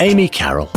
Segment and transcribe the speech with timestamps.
[0.00, 0.70] Amy Carroll.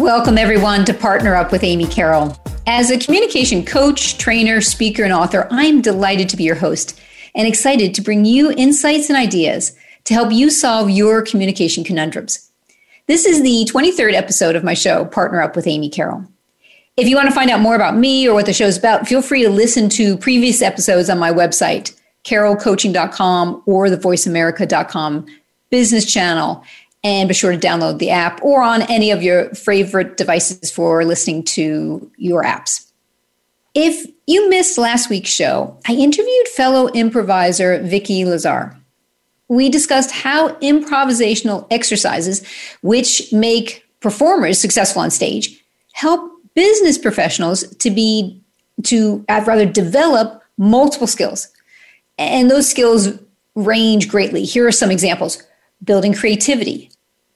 [0.00, 2.36] Welcome, everyone, to Partner Up with Amy Carroll.
[2.66, 7.00] As a communication coach, trainer, speaker, and author, I'm delighted to be your host
[7.36, 12.50] and excited to bring you insights and ideas to help you solve your communication conundrums.
[13.06, 16.24] This is the 23rd episode of my show, Partner Up with Amy Carroll.
[16.96, 19.22] If you want to find out more about me or what the show's about, feel
[19.22, 21.94] free to listen to previous episodes on my website,
[22.24, 25.26] carrollcoaching.com or the voiceamerica.com
[25.76, 26.64] business channel
[27.04, 31.04] and be sure to download the app or on any of your favorite devices for
[31.04, 32.90] listening to your apps.
[33.74, 38.74] If you missed last week's show, I interviewed fellow improviser Vicky Lazar.
[39.48, 42.42] We discussed how improvisational exercises,
[42.80, 48.42] which make performers successful on stage, help business professionals to be
[48.84, 51.48] to I'd rather develop multiple skills.
[52.16, 53.10] And those skills
[53.54, 54.44] range greatly.
[54.44, 55.42] Here are some examples
[55.82, 56.90] building creativity,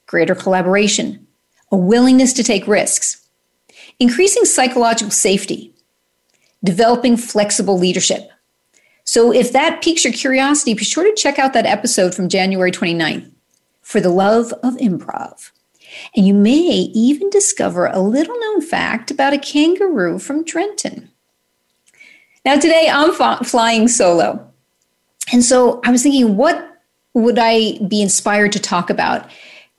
[0.06, 1.26] greater collaboration,
[1.70, 3.26] a willingness to take risks,
[3.98, 5.74] increasing psychological safety,
[6.64, 8.30] developing flexible leadership.
[9.04, 12.70] So if that piques your curiosity, be sure to check out that episode from January
[12.70, 13.30] 29th
[13.82, 15.50] for the love of improv.
[16.14, 21.10] And you may even discover a little known fact about a kangaroo from Trenton.
[22.44, 23.12] Now, today I'm
[23.44, 24.48] flying solo.
[25.32, 26.69] And so I was thinking, what
[27.14, 29.30] would I be inspired to talk about?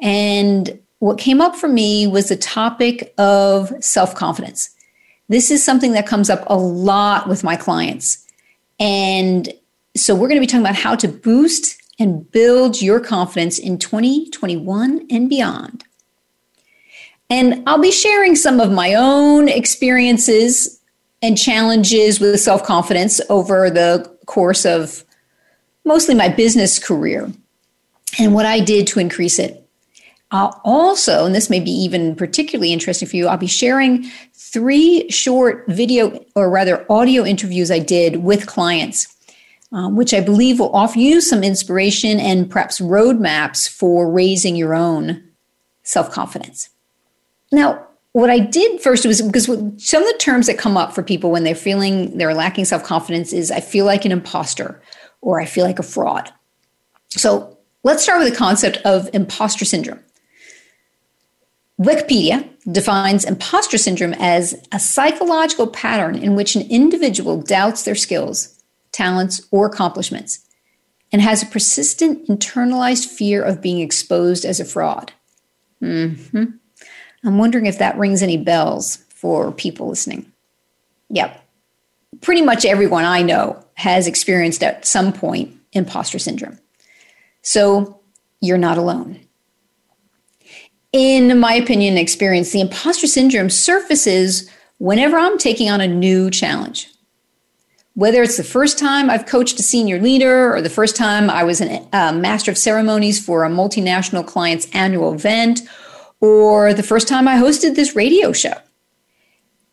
[0.01, 4.69] And what came up for me was the topic of self confidence.
[5.29, 8.25] This is something that comes up a lot with my clients.
[8.79, 9.51] And
[9.95, 13.77] so we're going to be talking about how to boost and build your confidence in
[13.77, 15.83] 2021 and beyond.
[17.29, 20.81] And I'll be sharing some of my own experiences
[21.21, 25.05] and challenges with self confidence over the course of
[25.91, 27.29] mostly my business career
[28.17, 29.67] and what I did to increase it.
[30.31, 35.09] I'll also, and this may be even particularly interesting for you, I'll be sharing three
[35.09, 39.13] short video or rather audio interviews I did with clients,
[39.73, 44.73] um, which I believe will offer you some inspiration and perhaps roadmaps for raising your
[44.73, 45.21] own
[45.83, 46.69] self confidence.
[47.51, 51.03] Now, what I did first was because some of the terms that come up for
[51.03, 54.81] people when they're feeling they're lacking self confidence is I feel like an imposter
[55.21, 56.31] or I feel like a fraud.
[57.09, 59.99] So let's start with the concept of imposter syndrome.
[61.79, 68.61] Wikipedia defines imposter syndrome as a psychological pattern in which an individual doubts their skills,
[68.91, 70.47] talents, or accomplishments
[71.11, 75.11] and has a persistent internalized fear of being exposed as a fraud.
[75.81, 76.45] Mm-hmm.
[77.23, 80.31] I'm wondering if that rings any bells for people listening.
[81.09, 81.43] Yep.
[82.19, 86.59] Pretty much everyone I know has experienced at some point imposter syndrome.
[87.41, 88.01] So
[88.41, 89.21] you're not alone
[90.91, 96.89] in my opinion experience, the imposter syndrome surfaces whenever I'm taking on a new challenge.
[97.93, 101.43] Whether it's the first time I've coached a senior leader or the first time I
[101.43, 105.61] was a uh, master of ceremonies for a multinational client's annual event
[106.19, 108.53] or the first time I hosted this radio show.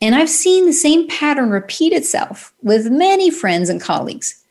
[0.01, 4.43] And I've seen the same pattern repeat itself with many friends and colleagues,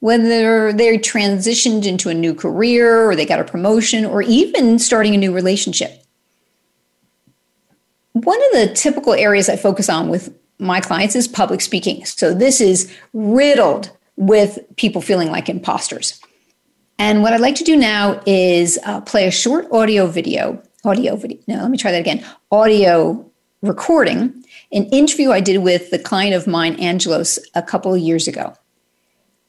[0.00, 5.14] whether they transitioned into a new career or they got a promotion or even starting
[5.14, 6.02] a new relationship.
[8.14, 12.04] One of the typical areas I focus on with my clients is public speaking.
[12.04, 16.20] So this is riddled with people feeling like imposters.
[16.98, 21.14] And what I'd like to do now is uh, play a short audio video, audio
[21.14, 21.38] video.
[21.46, 22.24] No, let me try that again.
[22.50, 23.30] Audio
[23.60, 24.44] recording,
[24.76, 28.54] an interview I did with the client of mine, Angelos, a couple of years ago.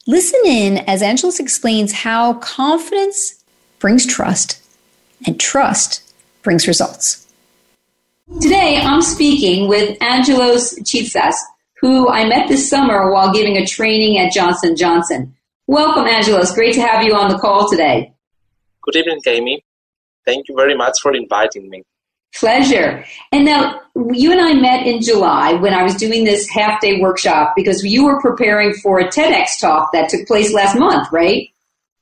[0.07, 3.43] Listen in as Angelos explains how confidence
[3.79, 4.61] brings trust
[5.25, 6.01] and trust
[6.43, 7.27] brings results.
[8.39, 11.35] Today, I'm speaking with Angelos Chitsas,
[11.81, 15.35] who I met this summer while giving a training at Johnson Johnson.
[15.67, 16.53] Welcome, Angelos.
[16.53, 18.13] Great to have you on the call today.
[18.81, 19.61] Good evening, Amy.
[20.25, 21.83] Thank you very much for inviting me.
[22.35, 23.03] Pleasure.
[23.31, 23.81] And now,
[24.11, 27.83] you and I met in July when I was doing this half day workshop because
[27.83, 31.49] you were preparing for a TEDx talk that took place last month, right?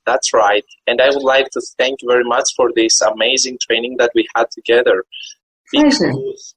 [0.04, 0.64] That's right.
[0.86, 4.28] And I would like to thank you very much for this amazing training that we
[4.36, 5.04] had together.
[5.72, 6.12] Pleasure.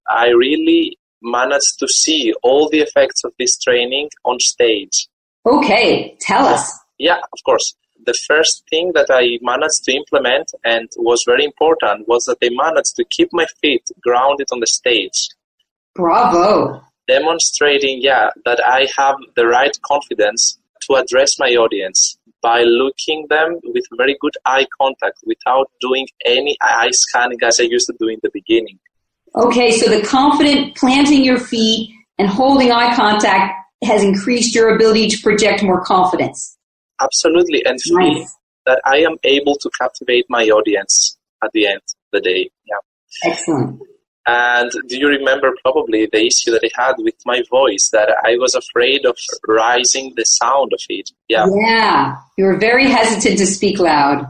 [0.09, 5.07] I really managed to see all the effects of this training on stage.
[5.45, 6.71] Okay, tell us.
[6.97, 7.75] Yeah, of course.
[8.05, 12.49] The first thing that I managed to implement and was very important was that I
[12.51, 15.29] managed to keep my feet grounded on the stage.
[15.95, 16.81] Bravo.
[17.07, 20.57] Demonstrating, yeah, that I have the right confidence
[20.87, 26.55] to address my audience by looking them with very good eye contact without doing any
[26.61, 28.79] eye scanning as I used to do in the beginning.
[29.35, 33.53] Okay, so the confident planting your feet and holding eye contact
[33.83, 36.57] has increased your ability to project more confidence.
[37.01, 38.35] Absolutely, and feel Nice.
[38.65, 42.49] that I am able to captivate my audience at the end of the day.
[42.65, 43.31] Yeah.
[43.31, 43.81] Excellent.
[44.27, 48.35] And do you remember probably the issue that I had with my voice that I
[48.37, 49.17] was afraid of
[49.47, 51.09] rising the sound of it?
[51.29, 54.25] Yeah, Yeah, you were very hesitant to speak loud.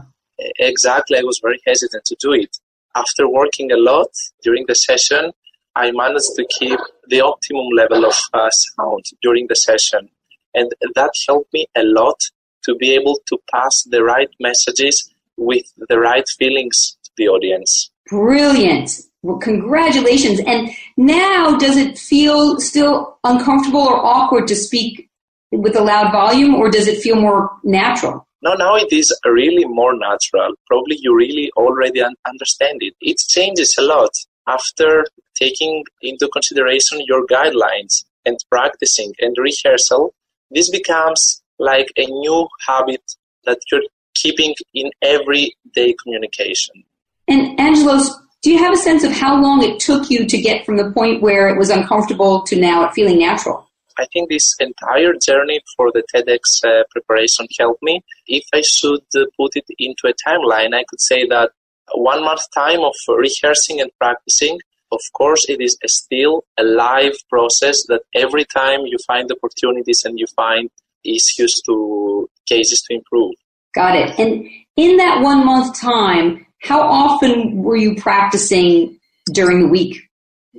[0.58, 1.18] exactly.
[1.18, 2.56] I was very hesitant to do it.
[2.96, 4.08] After working a lot
[4.42, 5.32] during the session,
[5.76, 6.78] I managed to keep
[7.08, 10.08] the optimum level of uh, sound during the session.
[10.54, 12.18] And that helped me a lot
[12.64, 17.90] to be able to pass the right messages with the right feelings to the audience.
[18.08, 19.00] Brilliant.
[19.22, 20.40] Well, congratulations.
[20.46, 25.08] And now, does it feel still uncomfortable or awkward to speak
[25.52, 28.26] with a loud volume, or does it feel more natural?
[28.42, 30.54] No, now it is really more natural.
[30.66, 32.94] Probably you really already un- understand it.
[33.00, 34.10] It changes a lot
[34.48, 35.04] after
[35.38, 40.14] taking into consideration your guidelines and practicing and rehearsal.
[40.50, 43.02] This becomes like a new habit
[43.44, 43.82] that you're
[44.14, 46.82] keeping in everyday communication.
[47.28, 48.10] And Angelos,
[48.42, 50.90] do you have a sense of how long it took you to get from the
[50.90, 53.70] point where it was uncomfortable to now it feeling natural?
[53.98, 58.02] I think this entire journey for the TEDx uh, preparation helped me.
[58.26, 61.50] If I should uh, put it into a timeline, I could say that
[61.94, 64.58] one month time of rehearsing and practicing.
[64.92, 70.02] Of course, it is a still a live process that every time you find opportunities
[70.04, 70.70] and you find
[71.04, 73.32] issues to cases to improve.
[73.74, 74.18] Got it.
[74.18, 78.98] And in that one month time, how often were you practicing
[79.32, 80.10] during the week?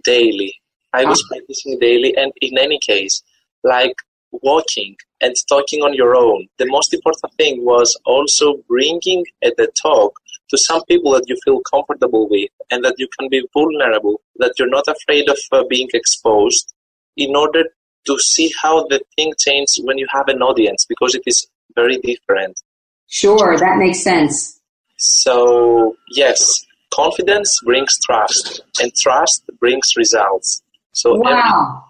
[0.04, 0.56] daily.
[0.94, 3.24] I was practicing daily, and in any case,
[3.64, 3.96] like
[4.32, 10.14] walking and talking on your own, the most important thing was also bringing the talk
[10.50, 14.54] to some people that you feel comfortable with and that you can be vulnerable, that
[14.58, 16.74] you're not afraid of uh, being exposed,
[17.16, 17.64] in order
[18.08, 21.98] to see how the thing changes when you have an audience, because it is very
[21.98, 22.60] different.
[23.08, 24.60] Sure, that makes sense.
[24.98, 30.62] So, yes, confidence brings trust, and trust brings results.
[30.94, 31.84] So, every- Wow.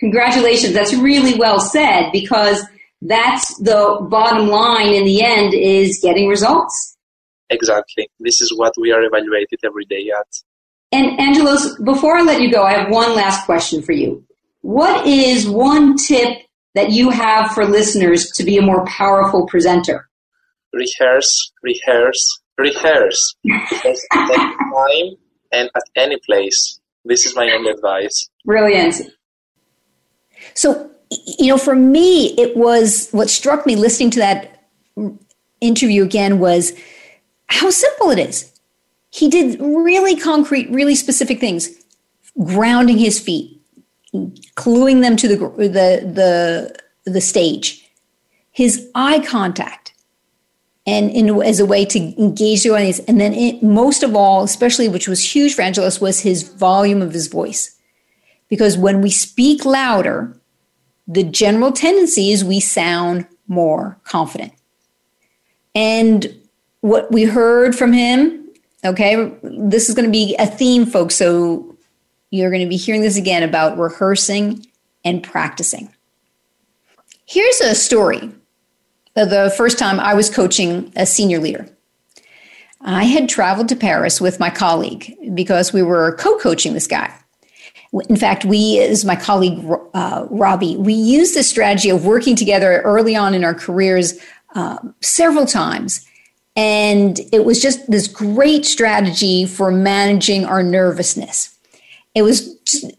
[0.00, 0.74] Congratulations.
[0.74, 2.62] That's really well said because
[3.02, 6.96] that's the bottom line in the end is getting results.
[7.50, 8.08] exactly.
[8.18, 10.26] This is what we are evaluated every day at.
[10.90, 14.24] And Angelos, before I let you go, I have one last question for you.
[14.64, 16.38] What is one tip
[16.74, 20.08] that you have for listeners to be a more powerful presenter?
[20.72, 23.36] Rehearse, rehearse, rehearse.
[23.42, 25.16] Because any time
[25.52, 26.80] and at any place.
[27.04, 28.30] This is my only advice.
[28.46, 29.02] Brilliant.
[30.54, 34.70] So, you know, for me, it was what struck me listening to that
[35.60, 36.72] interview again was
[37.48, 38.50] how simple it is.
[39.10, 41.68] He did really concrete, really specific things,
[42.42, 43.53] grounding his feet,
[44.54, 46.12] gluing them to the the
[47.04, 47.90] the the stage,
[48.50, 49.92] his eye contact,
[50.86, 52.98] and in, as a way to engage the audience.
[53.00, 57.02] And then, it, most of all, especially which was huge for Angelos, was his volume
[57.02, 57.76] of his voice,
[58.48, 60.38] because when we speak louder,
[61.06, 64.52] the general tendency is we sound more confident.
[65.74, 66.40] And
[66.80, 68.48] what we heard from him,
[68.84, 71.14] okay, this is going to be a theme, folks.
[71.16, 71.73] So
[72.34, 74.66] you're going to be hearing this again about rehearsing
[75.04, 75.88] and practicing.
[77.26, 78.30] Here's a story
[79.16, 81.68] of the first time I was coaching a senior leader.
[82.80, 87.14] I had traveled to Paris with my colleague because we were co coaching this guy.
[88.08, 89.64] In fact, we, as my colleague
[89.94, 94.18] uh, Robbie, we used this strategy of working together early on in our careers
[94.56, 96.04] uh, several times.
[96.56, 101.53] And it was just this great strategy for managing our nervousness.
[102.14, 102.56] It was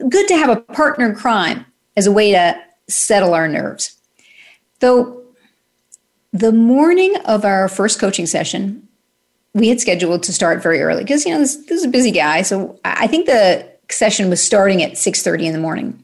[0.10, 2.56] good to have a partner in crime as a way to
[2.88, 3.96] settle our nerves.
[4.80, 5.24] Though
[6.34, 8.88] the morning of our first coaching session,
[9.54, 12.12] we had scheduled to start very early because you know this, this is a busy
[12.12, 12.42] guy.
[12.42, 16.02] So I think the session was starting at 6.30 in the morning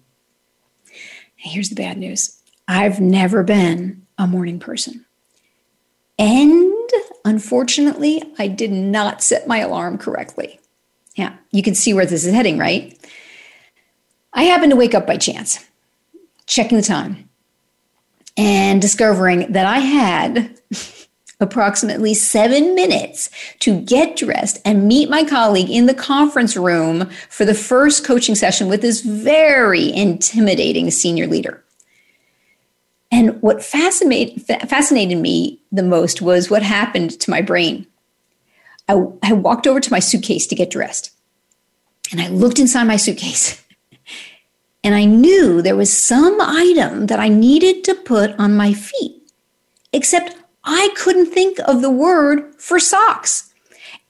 [1.35, 5.03] here's the bad news i've never been a morning person
[6.21, 6.71] and
[7.25, 10.59] unfortunately, I did not set my alarm correctly.
[11.21, 12.99] Yeah, you can see where this is heading, right?
[14.33, 15.63] I happened to wake up by chance,
[16.47, 17.29] checking the time,
[18.35, 20.59] and discovering that I had
[21.39, 27.45] approximately seven minutes to get dressed and meet my colleague in the conference room for
[27.45, 31.63] the first coaching session with this very intimidating senior leader.
[33.11, 37.85] And what fascinate, fascinated me the most was what happened to my brain.
[38.91, 41.11] I, I walked over to my suitcase to get dressed,
[42.11, 43.61] and I looked inside my suitcase.
[44.83, 49.31] And I knew there was some item that I needed to put on my feet,
[49.93, 53.53] except I couldn't think of the word for socks.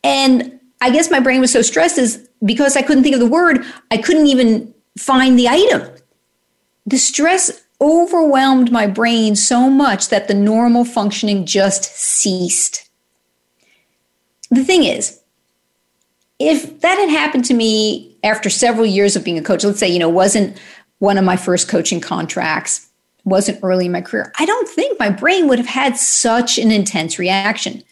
[0.02, 3.28] And I guess my brain was so stressed is because I couldn't think of the
[3.28, 5.90] word, I couldn't even find the item.
[6.86, 12.90] The stress overwhelmed my brain so much that the normal functioning just ceased.
[14.52, 15.20] The thing is,
[16.38, 19.90] if that had happened to me after several years of being a coach, let's say,
[19.90, 20.62] you know, wasn't
[21.00, 22.88] one of my first coaching contracts,
[23.24, 26.72] wasn't early in my career, I don't think my brain would have had such an
[26.72, 27.84] intense reaction.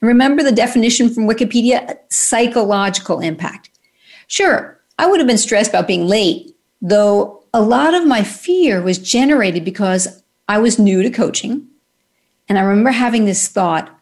[0.00, 3.70] remember the definition from Wikipedia psychological impact.
[4.28, 8.80] Sure, I would have been stressed about being late, though a lot of my fear
[8.80, 11.66] was generated because I was new to coaching.
[12.48, 13.94] And I remember having this thought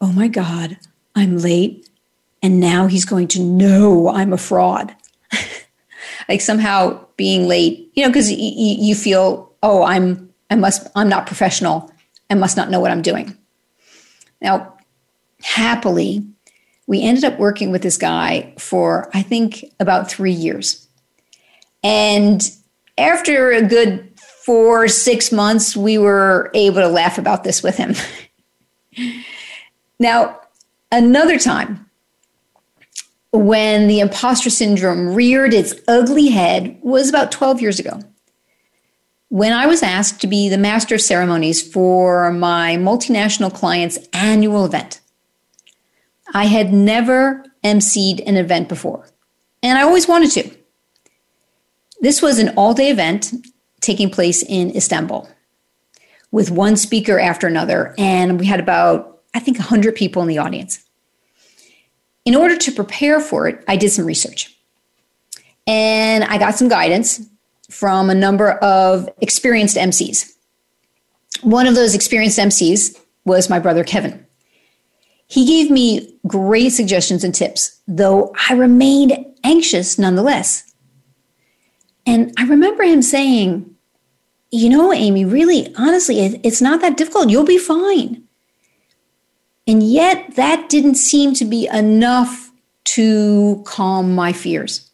[0.00, 0.78] oh my God,
[1.18, 1.88] I'm late.
[2.42, 4.94] And now he's going to know I'm a fraud.
[6.28, 10.86] like somehow being late, you know, because y- y- you feel oh, I'm I must
[10.94, 11.92] I'm not professional.
[12.30, 13.36] I must not know what I'm doing.
[14.40, 14.76] Now,
[15.42, 16.24] happily,
[16.86, 20.86] we ended up working with this guy for I think about 3 years.
[21.82, 22.40] And
[22.96, 24.10] after a good
[24.44, 27.94] 4 6 months, we were able to laugh about this with him.
[29.98, 30.37] now,
[30.90, 31.88] another time
[33.32, 38.00] when the imposter syndrome reared its ugly head was about 12 years ago
[39.28, 44.64] when I was asked to be the master of ceremonies for my multinational client's annual
[44.64, 45.00] event.
[46.32, 49.08] I had never emceed an event before,
[49.62, 50.50] and I always wanted to.
[52.00, 53.32] This was an all day event
[53.80, 55.28] taking place in Istanbul
[56.30, 60.38] with one speaker after another, and we had about, I think, 100 people in the
[60.38, 60.84] audience.
[62.24, 64.54] In order to prepare for it, I did some research
[65.66, 67.20] and I got some guidance
[67.70, 70.32] from a number of experienced MCs.
[71.42, 74.26] One of those experienced MCs was my brother Kevin.
[75.26, 80.64] He gave me great suggestions and tips, though I remained anxious nonetheless.
[82.06, 83.70] And I remember him saying,
[84.50, 87.28] You know, Amy, really, honestly, it's not that difficult.
[87.28, 88.24] You'll be fine.
[89.68, 92.50] And yet, that didn't seem to be enough
[92.84, 94.90] to calm my fears.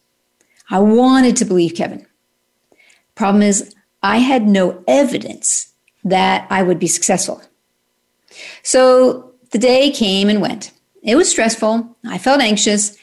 [0.69, 2.05] I wanted to believe Kevin.
[3.15, 7.41] Problem is, I had no evidence that I would be successful.
[8.63, 10.71] So the day came and went.
[11.01, 11.95] It was stressful.
[12.05, 12.97] I felt anxious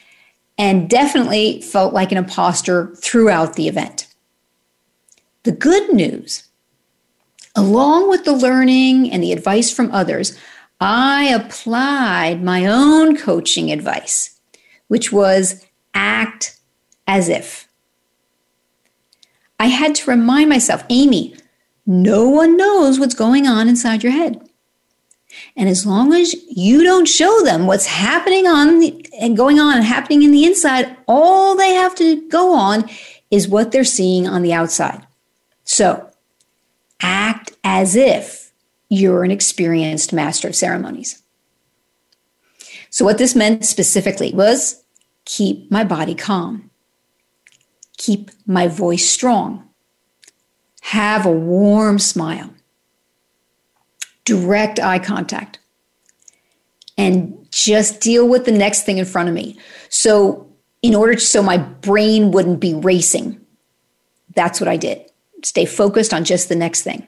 [0.59, 4.07] and definitely felt like an imposter throughout the event.
[5.41, 6.43] The good news,
[7.55, 10.37] along with the learning and the advice from others,
[10.85, 14.37] I applied my own coaching advice,
[14.89, 16.59] which was act
[17.07, 17.69] as if.
[19.57, 21.37] I had to remind myself, Amy,
[21.85, 24.45] no one knows what's going on inside your head.
[25.55, 29.77] And as long as you don't show them what's happening on the, and going on
[29.77, 32.89] and happening in the inside, all they have to go on
[33.31, 35.07] is what they're seeing on the outside.
[35.63, 36.11] So
[37.01, 38.42] act as if
[38.93, 41.21] you're an experienced master of ceremonies.
[42.89, 44.83] So, what this meant specifically was
[45.25, 46.69] keep my body calm
[47.97, 49.69] keep my voice strong,
[50.81, 52.53] have a warm smile,
[54.25, 55.59] direct eye contact,
[56.97, 59.57] and just deal with the next thing in front of me.
[59.89, 60.49] So,
[60.81, 63.39] in order to, so my brain wouldn't be racing,
[64.35, 65.09] that's what I did.
[65.43, 67.07] Stay focused on just the next thing.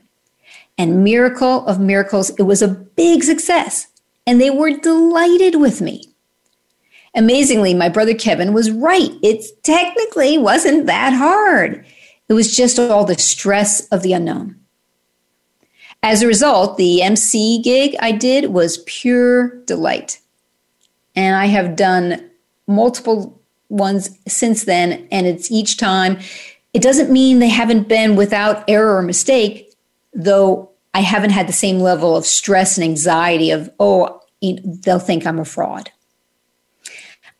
[0.77, 3.88] And miracle of miracles, it was a big success.
[4.27, 6.15] And they were delighted with me.
[7.15, 9.12] Amazingly, my brother Kevin was right.
[9.24, 11.86] It technically wasn't that hard.
[12.27, 14.60] It was just all the stress of the unknown.
[16.03, 20.20] As a result, the MC gig I did was pure delight.
[21.15, 22.29] And I have done
[22.67, 26.20] multiple ones since then, and it's each time.
[26.74, 29.64] It doesn't mean they haven't been without error or mistake,
[30.15, 35.27] though I haven't had the same level of stress and anxiety of, oh, they'll think
[35.27, 35.91] I'm a fraud.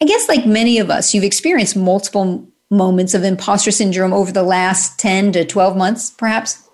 [0.01, 4.44] I guess, like many of us, you've experienced multiple moments of imposter syndrome over the
[4.44, 6.67] last 10 to 12 months, perhaps.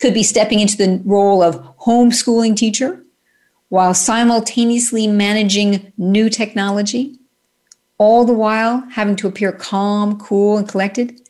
[0.00, 3.02] Could be stepping into the role of homeschooling teacher
[3.68, 7.18] while simultaneously managing new technology,
[7.98, 11.20] all the while having to appear calm, cool, and collected.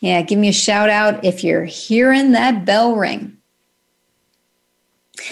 [0.00, 3.38] Yeah, give me a shout out if you're hearing that bell ring.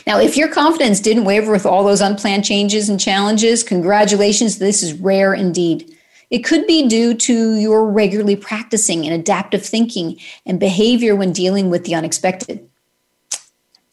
[0.06, 4.82] Now, if your confidence didn't waver with all those unplanned changes and challenges, congratulations, this
[4.82, 5.96] is rare indeed.
[6.30, 11.70] It could be due to your regularly practicing and adaptive thinking and behavior when dealing
[11.70, 12.68] with the unexpected.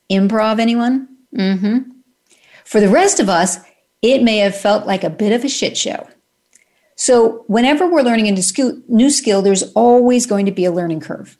[0.10, 1.08] Improv, anyone?
[1.36, 1.78] Mm hmm.
[2.64, 3.58] For the rest of us,
[4.02, 6.08] it may have felt like a bit of a shit show.
[6.96, 8.32] So, whenever we're learning a
[8.88, 11.38] new skill, there's always going to be a learning curve.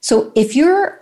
[0.00, 1.01] So, if you're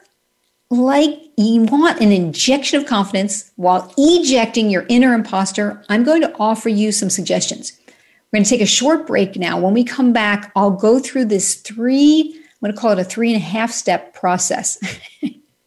[0.70, 6.32] like you want an injection of confidence while ejecting your inner imposter, I'm going to
[6.38, 7.72] offer you some suggestions.
[7.86, 9.58] We're going to take a short break now.
[9.58, 13.04] When we come back, I'll go through this three, I'm going to call it a
[13.04, 14.78] three and a half step process.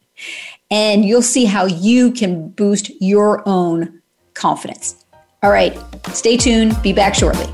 [0.72, 4.02] and you'll see how you can boost your own
[4.34, 5.04] confidence.
[5.42, 5.78] All right,
[6.14, 6.82] stay tuned.
[6.82, 7.54] Be back shortly.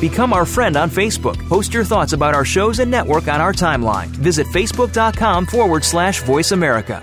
[0.00, 1.36] Become our friend on Facebook.
[1.48, 4.08] Post your thoughts about our shows and network on our timeline.
[4.08, 7.02] Visit facebook.com forward slash voice America.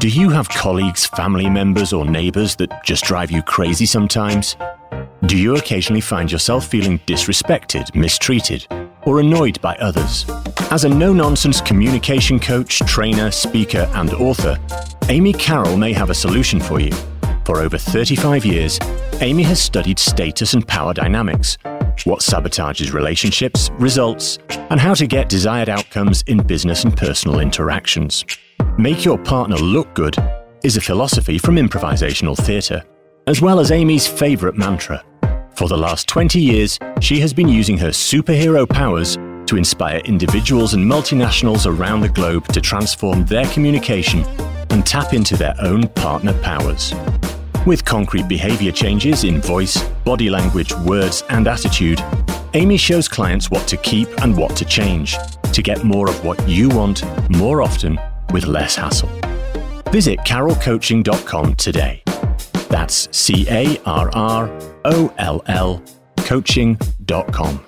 [0.00, 4.56] Do you have colleagues, family members, or neighbors that just drive you crazy sometimes?
[5.26, 8.66] Do you occasionally find yourself feeling disrespected, mistreated,
[9.04, 10.26] or annoyed by others?
[10.72, 14.58] As a no nonsense communication coach, trainer, speaker, and author,
[15.08, 16.92] Amy Carroll may have a solution for you.
[17.44, 18.80] For over 35 years,
[19.20, 21.56] Amy has studied status and power dynamics
[22.04, 28.24] what sabotages relationships, results, and how to get desired outcomes in business and personal interactions.
[28.76, 30.16] Make your partner look good
[30.64, 32.82] is a philosophy from improvisational theatre,
[33.26, 35.02] as well as Amy's favourite mantra.
[35.54, 40.74] For the last 20 years, she has been using her superhero powers to inspire individuals
[40.74, 44.24] and multinationals around the globe to transform their communication
[44.70, 46.92] and tap into their own partner powers.
[47.66, 52.00] With concrete behavior changes in voice, body language, words, and attitude,
[52.54, 55.16] Amy shows clients what to keep and what to change
[55.52, 57.98] to get more of what you want more often
[58.32, 59.10] with less hassle.
[59.90, 62.04] Visit carrollcoaching.com today.
[62.68, 64.48] That's C A R R
[64.84, 65.82] O L L
[66.18, 67.64] coaching.com.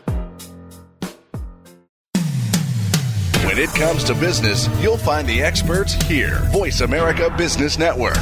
[3.44, 6.38] When it comes to business, you'll find the experts here.
[6.52, 8.18] Voice America Business Network.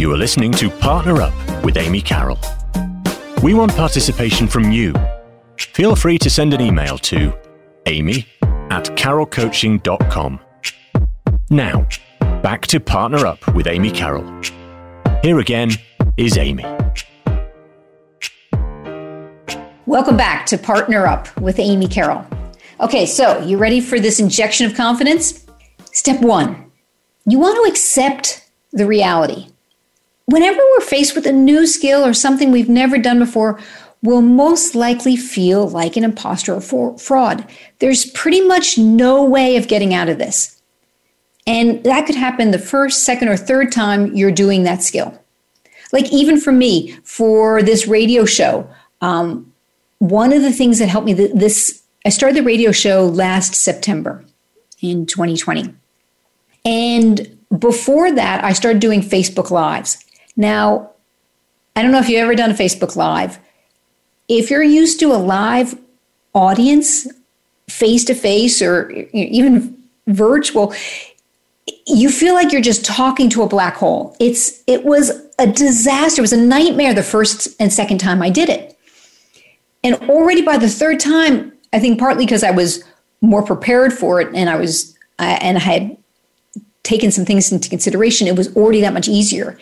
[0.00, 2.38] You are listening to Partner Up with Amy Carroll.
[3.42, 4.94] We want participation from you.
[5.58, 7.34] Feel free to send an email to
[7.84, 8.26] amy
[8.70, 10.40] at carrollcoaching.com.
[11.50, 11.86] Now,
[12.40, 14.24] back to Partner Up with Amy Carroll.
[15.22, 15.72] Here again
[16.16, 16.64] is Amy.
[19.84, 22.26] Welcome back to Partner Up with Amy Carroll.
[22.80, 25.44] Okay, so you ready for this injection of confidence?
[25.92, 26.72] Step one
[27.26, 29.50] you want to accept the reality
[30.30, 33.60] whenever we're faced with a new skill or something we've never done before,
[34.02, 37.46] we'll most likely feel like an imposter or fraud.
[37.78, 40.60] There's pretty much no way of getting out of this.
[41.46, 45.18] And that could happen the first, second, or third time you're doing that skill.
[45.92, 48.68] Like, even for me, for this radio show,
[49.00, 49.52] um,
[49.98, 54.24] one of the things that helped me, this, I started the radio show last September
[54.80, 55.74] in 2020.
[56.64, 60.04] And before that, I started doing Facebook Lives.
[60.40, 60.92] Now,
[61.76, 63.38] I don't know if you've ever done a Facebook Live.
[64.26, 65.78] If you're used to a live
[66.32, 67.06] audience,
[67.68, 69.76] face to face, or even
[70.06, 70.72] virtual,
[71.86, 74.16] you feel like you're just talking to a black hole.
[74.18, 76.20] It's it was a disaster.
[76.20, 78.78] It was a nightmare the first and second time I did it.
[79.84, 82.82] And already by the third time, I think partly because I was
[83.20, 85.98] more prepared for it and I was and I had
[86.82, 89.58] taken some things into consideration, it was already that much easier.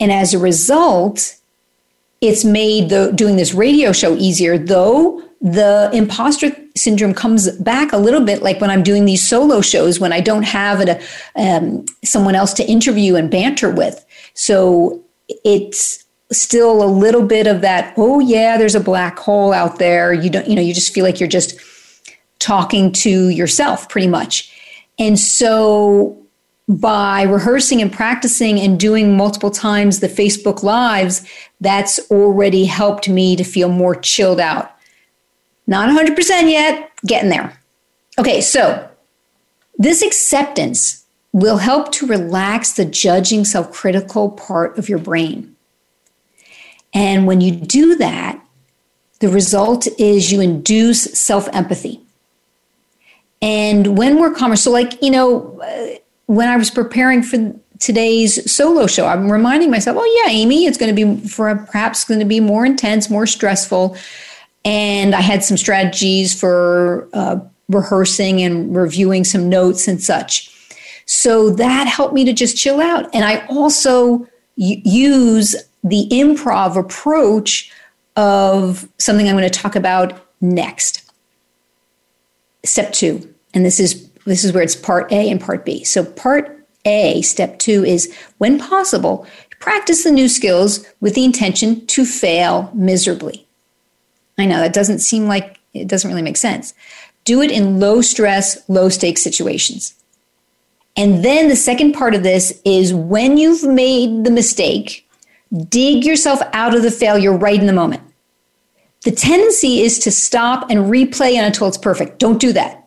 [0.00, 1.36] And as a result,
[2.20, 7.96] it's made the doing this radio show easier, though the imposter syndrome comes back a
[7.96, 11.00] little bit like when I'm doing these solo shows when I don't have a,
[11.34, 14.04] um, someone else to interview and banter with.
[14.34, 15.02] So
[15.44, 20.12] it's still a little bit of that, oh yeah, there's a black hole out there.
[20.12, 21.58] You don't, you know, you just feel like you're just
[22.38, 24.54] talking to yourself pretty much.
[24.98, 26.16] And so
[26.70, 31.26] by rehearsing and practicing and doing multiple times the Facebook Lives,
[31.60, 34.76] that's already helped me to feel more chilled out.
[35.66, 36.16] Not 100%
[36.48, 37.58] yet, getting there.
[38.18, 38.88] Okay, so
[39.78, 45.56] this acceptance will help to relax the judging, self critical part of your brain.
[46.94, 48.40] And when you do that,
[49.18, 52.00] the result is you induce self empathy.
[53.42, 55.98] And when we're calmer, so like, you know,
[56.30, 60.78] when I was preparing for today's solo show, I'm reminding myself, oh, yeah, Amy, it's
[60.78, 63.96] going to be for perhaps going to be more intense, more stressful.
[64.64, 70.54] And I had some strategies for uh, rehearsing and reviewing some notes and such.
[71.04, 73.12] So that helped me to just chill out.
[73.12, 77.72] And I also use the improv approach
[78.14, 81.10] of something I'm going to talk about next.
[82.64, 85.84] Step two, and this is this is where it's part A and part B.
[85.84, 89.26] So part A, step two is when possible,
[89.58, 93.46] practice the new skills with the intention to fail miserably.
[94.38, 96.74] I know that doesn't seem like it doesn't really make sense.
[97.24, 99.94] Do it in low stress, low stakes situations.
[100.96, 105.08] And then the second part of this is when you've made the mistake,
[105.68, 108.02] dig yourself out of the failure right in the moment.
[109.04, 112.18] The tendency is to stop and replay until it's perfect.
[112.18, 112.79] Don't do that.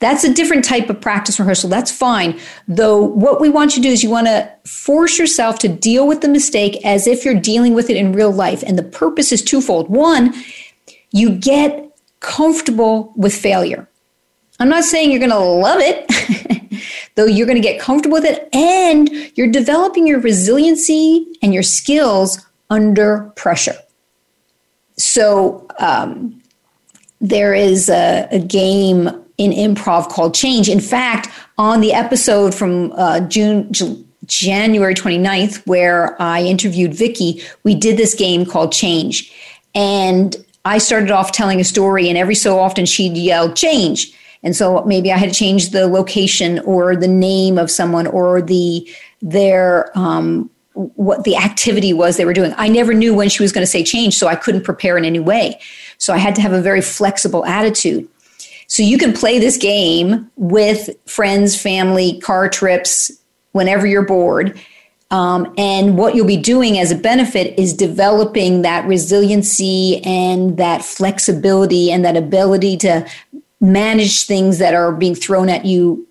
[0.00, 1.68] That's a different type of practice rehearsal.
[1.68, 2.40] That's fine.
[2.66, 6.06] Though, what we want you to do is you want to force yourself to deal
[6.08, 8.62] with the mistake as if you're dealing with it in real life.
[8.66, 9.90] And the purpose is twofold.
[9.90, 10.34] One,
[11.12, 13.88] you get comfortable with failure.
[14.58, 16.82] I'm not saying you're going to love it,
[17.14, 21.62] though you're going to get comfortable with it and you're developing your resiliency and your
[21.62, 23.76] skills under pressure.
[24.96, 26.42] So, um,
[27.22, 29.10] there is a, a, game
[29.40, 30.68] in improv called Change.
[30.68, 37.42] In fact, on the episode from uh, June, J- January 29th, where I interviewed Vicky,
[37.64, 39.32] we did this game called Change.
[39.74, 44.12] And I started off telling a story, and every so often she'd yell, change.
[44.42, 48.42] And so maybe I had to change the location or the name of someone or
[48.42, 48.86] the
[49.22, 52.52] their um, what the activity was they were doing.
[52.58, 55.06] I never knew when she was going to say change, so I couldn't prepare in
[55.06, 55.60] any way.
[55.96, 58.06] So I had to have a very flexible attitude.
[58.70, 63.10] So you can play this game with friends, family, car trips,
[63.50, 64.60] whenever you're bored.
[65.10, 70.84] Um, and what you'll be doing as a benefit is developing that resiliency and that
[70.84, 73.04] flexibility and that ability to
[73.60, 76.06] manage things that are being thrown at you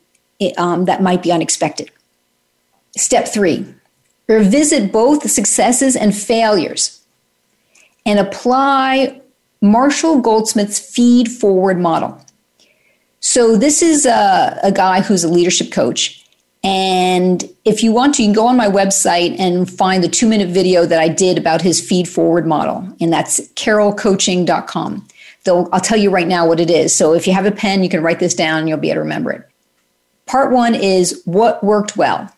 [0.57, 1.89] um, that might be unexpected.
[2.97, 3.65] Step three
[4.27, 7.05] revisit both successes and failures
[8.05, 9.21] and apply
[9.61, 12.21] Marshall Goldsmith's feed forward model.
[13.19, 16.19] So, this is a, a guy who's a leadership coach
[16.63, 20.27] and if you want to, you can go on my website and find the two
[20.27, 22.87] minute video that I did about his feed forward model.
[22.99, 25.07] And that's carrollcoaching.com.
[25.45, 26.93] Though I'll tell you right now what it is.
[26.93, 28.97] So if you have a pen, you can write this down and you'll be able
[28.97, 29.49] to remember it.
[30.25, 32.29] Part one is what worked well.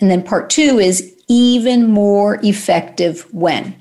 [0.00, 3.76] And then part two is even more effective when.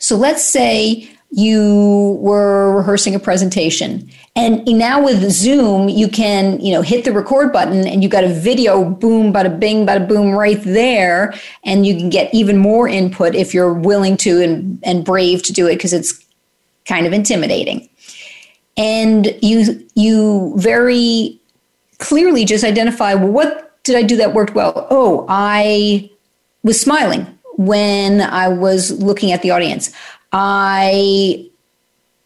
[0.00, 4.08] So let's say you were rehearsing a presentation.
[4.34, 8.24] And now with zoom you can you know hit the record button and you got
[8.24, 11.34] a video boom bada bing bada boom right there.
[11.64, 15.52] And you can get even more input if you're willing to and, and brave to
[15.52, 16.24] do it because it's
[16.86, 17.88] kind of intimidating.
[18.76, 21.38] And you you very
[21.98, 24.86] clearly just identify well what did i do that worked well?
[24.90, 26.10] Oh i
[26.62, 29.92] was smiling when i was looking at the audience
[30.32, 31.48] I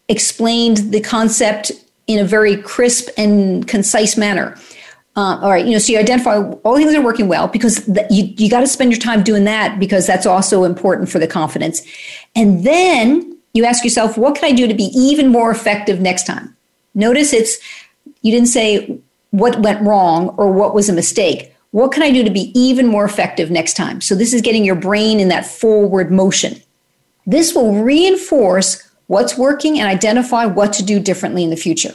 [0.09, 1.73] explained the concept
[2.07, 4.57] in a very crisp and concise manner.
[5.15, 7.87] Uh, all right, you know, so you identify all things that are working well because
[8.11, 11.27] you you got to spend your time doing that because that's also important for the
[11.27, 11.83] confidence.
[12.35, 16.27] And then you ask yourself, what can I do to be even more effective next
[16.27, 16.57] time?
[16.95, 17.59] Notice it's
[18.23, 18.99] you didn't say
[19.31, 21.55] what went wrong or what was a mistake.
[21.73, 24.01] What can I do to be even more effective next time?
[24.01, 26.61] So this is getting your brain in that forward motion.
[27.27, 31.95] This will reinforce what's working and identify what to do differently in the future.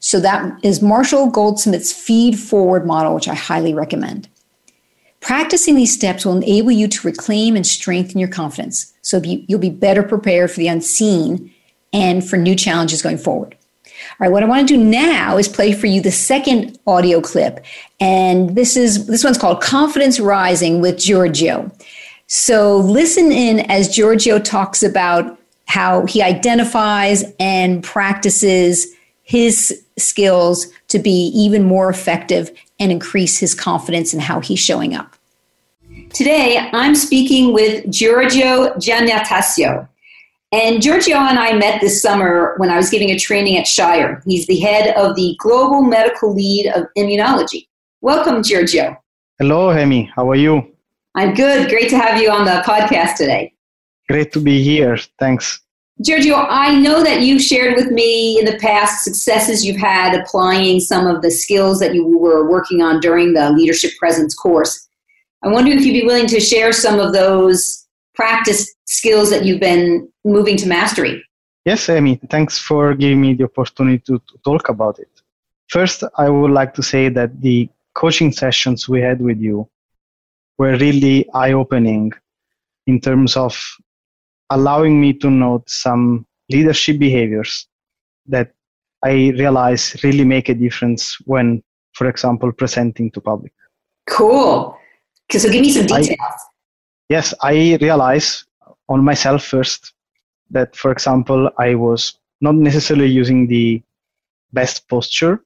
[0.00, 4.28] So that is Marshall Goldsmith's feed forward model, which I highly recommend.
[5.20, 8.92] Practicing these steps will enable you to reclaim and strengthen your confidence.
[9.02, 11.52] So you'll be better prepared for the unseen
[11.92, 13.56] and for new challenges going forward.
[13.84, 17.20] All right, what I want to do now is play for you the second audio
[17.20, 17.64] clip.
[17.98, 21.72] And this is this one's called Confidence Rising with Giorgio.
[22.30, 30.98] So listen in as Giorgio talks about how he identifies and practices his skills to
[30.98, 35.16] be even more effective and increase his confidence in how he's showing up.
[36.12, 39.88] Today, I'm speaking with Giorgio Giannatasio.
[40.52, 44.22] And Giorgio and I met this summer when I was giving a training at Shire.
[44.26, 47.68] He's the head of the Global Medical Lead of Immunology.
[48.02, 49.02] Welcome, Giorgio.
[49.38, 50.10] Hello, Hemi.
[50.14, 50.74] How are you?
[51.18, 51.68] I'm good.
[51.68, 53.52] Great to have you on the podcast today.
[54.08, 54.96] Great to be here.
[55.18, 55.60] Thanks.
[56.00, 60.78] Giorgio, I know that you've shared with me in the past successes you've had applying
[60.78, 64.88] some of the skills that you were working on during the Leadership Presence course.
[65.42, 69.58] I wonder if you'd be willing to share some of those practice skills that you've
[69.58, 71.24] been moving to mastery.
[71.64, 75.10] Yes, Amy, thanks for giving me the opportunity to, to talk about it.
[75.66, 79.68] First, I would like to say that the coaching sessions we had with you
[80.58, 82.12] were really eye opening
[82.86, 83.56] in terms of
[84.50, 87.68] allowing me to note some leadership behaviors
[88.26, 88.52] that
[89.04, 93.52] I realize really make a difference when, for example, presenting to public.
[94.08, 94.76] Cool.
[95.30, 96.10] So give me some details.
[96.10, 96.34] I,
[97.08, 98.44] yes, I realize
[98.88, 99.92] on myself first
[100.50, 103.82] that, for example, I was not necessarily using the
[104.52, 105.44] best posture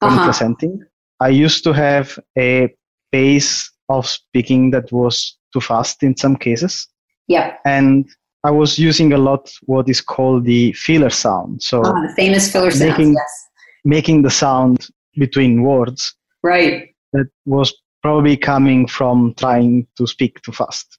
[0.00, 0.24] when uh-huh.
[0.24, 0.84] presenting.
[1.20, 2.74] I used to have a
[3.12, 6.88] pace of speaking that was too fast in some cases.
[7.26, 7.56] Yeah.
[7.66, 8.08] And
[8.44, 11.62] I was using a lot what is called the filler sound.
[11.62, 12.90] So oh, the famous filler sound.
[12.90, 13.48] Making, yes.
[13.84, 16.14] making the sound between words.
[16.42, 16.94] Right.
[17.12, 20.98] That was probably coming from trying to speak too fast.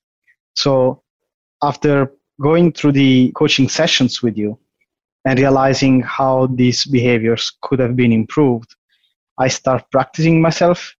[0.55, 1.01] So
[1.63, 4.59] after going through the coaching sessions with you
[5.25, 8.75] and realizing how these behaviors could have been improved,
[9.39, 10.93] I start practicing myself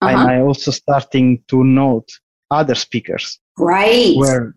[0.00, 0.16] uh-huh.
[0.16, 2.08] and I also starting to note
[2.50, 3.38] other speakers.
[3.58, 4.16] Right.
[4.16, 4.54] Where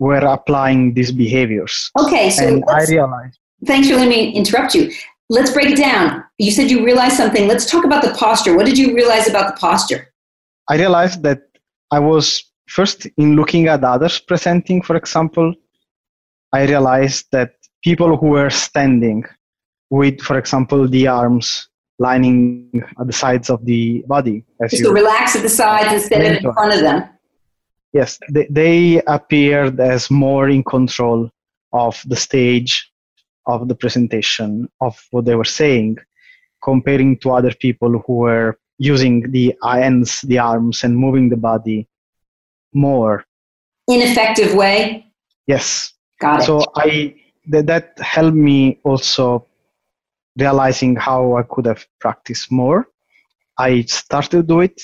[0.00, 1.90] were applying these behaviors.
[2.00, 3.38] Okay, so and I realized.
[3.66, 4.90] Thanks for letting me interrupt you.
[5.28, 6.24] Let's break it down.
[6.38, 7.46] You said you realized something.
[7.46, 8.56] Let's talk about the posture.
[8.56, 10.08] What did you realize about the posture?
[10.68, 11.42] I realized that
[11.92, 15.54] I was first in looking at others presenting, for example,
[16.52, 17.52] I realized that
[17.84, 19.24] people who were standing
[19.90, 21.68] with, for example, the arms
[22.00, 24.42] lining at the sides of the body.
[24.60, 27.08] As so relax at the sides instead of in front of them.
[27.92, 31.30] Yes, they, they appeared as more in control
[31.72, 32.90] of the stage,
[33.46, 35.98] of the presentation, of what they were saying,
[36.64, 41.86] comparing to other people who were using the hands, the arms, and moving the body
[42.72, 43.24] more.
[43.88, 45.04] Ineffective way?
[45.46, 45.92] Yes.
[46.18, 46.46] Got it.
[46.46, 47.14] So I
[47.48, 49.46] that, that helped me also
[50.38, 52.88] realizing how I could have practiced more.
[53.58, 54.82] I started to do it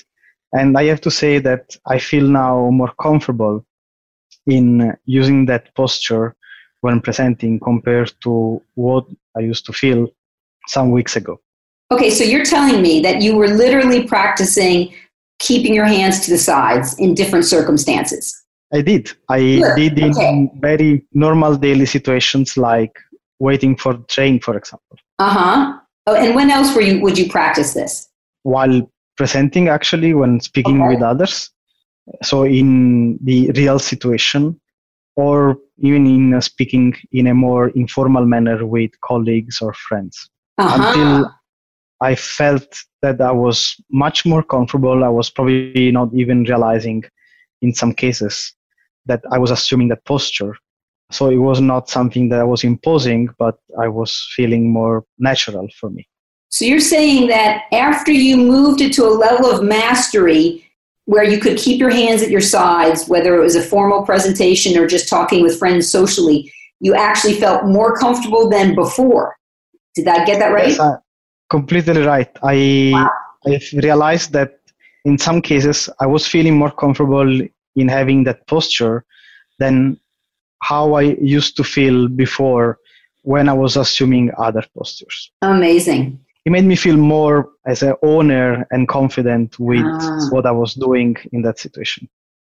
[0.52, 3.64] and I have to say that I feel now more comfortable
[4.46, 6.36] in using that posture
[6.80, 9.04] when presenting compared to what
[9.36, 10.08] I used to feel
[10.68, 11.40] some weeks ago.
[11.90, 14.92] Okay, so you're telling me that you were literally practicing
[15.38, 18.44] keeping your hands to the sides in different circumstances.
[18.72, 19.10] I did.
[19.28, 19.76] I sure.
[19.76, 20.50] did in okay.
[20.56, 22.98] very normal daily situations like
[23.38, 24.96] waiting for the train, for example.
[25.18, 25.78] Uh huh.
[26.06, 28.08] Oh, and when else were you would you practice this?
[28.42, 30.94] While presenting actually when speaking okay.
[30.94, 31.50] with others
[32.22, 34.58] so in the real situation
[35.16, 40.76] or even in uh, speaking in a more informal manner with colleagues or friends uh-huh.
[40.76, 41.34] until
[42.00, 47.02] i felt that i was much more comfortable i was probably not even realizing
[47.62, 48.54] in some cases
[49.06, 50.54] that i was assuming that posture
[51.10, 55.68] so it was not something that i was imposing but i was feeling more natural
[55.78, 56.06] for me
[56.48, 60.66] so you're saying that after you moved it to a level of mastery
[61.06, 64.76] where you could keep your hands at your sides, whether it was a formal presentation
[64.76, 69.36] or just talking with friends socially, you actually felt more comfortable than before.
[69.94, 70.68] Did I get that right?
[70.68, 70.96] Yes, uh,
[71.48, 72.30] completely right.
[72.42, 73.10] I wow.
[73.46, 74.58] I realized that
[75.04, 77.40] in some cases I was feeling more comfortable
[77.76, 79.04] in having that posture
[79.58, 79.98] than
[80.62, 82.78] how I used to feel before
[83.22, 85.32] when I was assuming other postures.
[85.42, 90.28] Amazing it made me feel more as an owner and confident with ah.
[90.30, 92.08] what I was doing in that situation.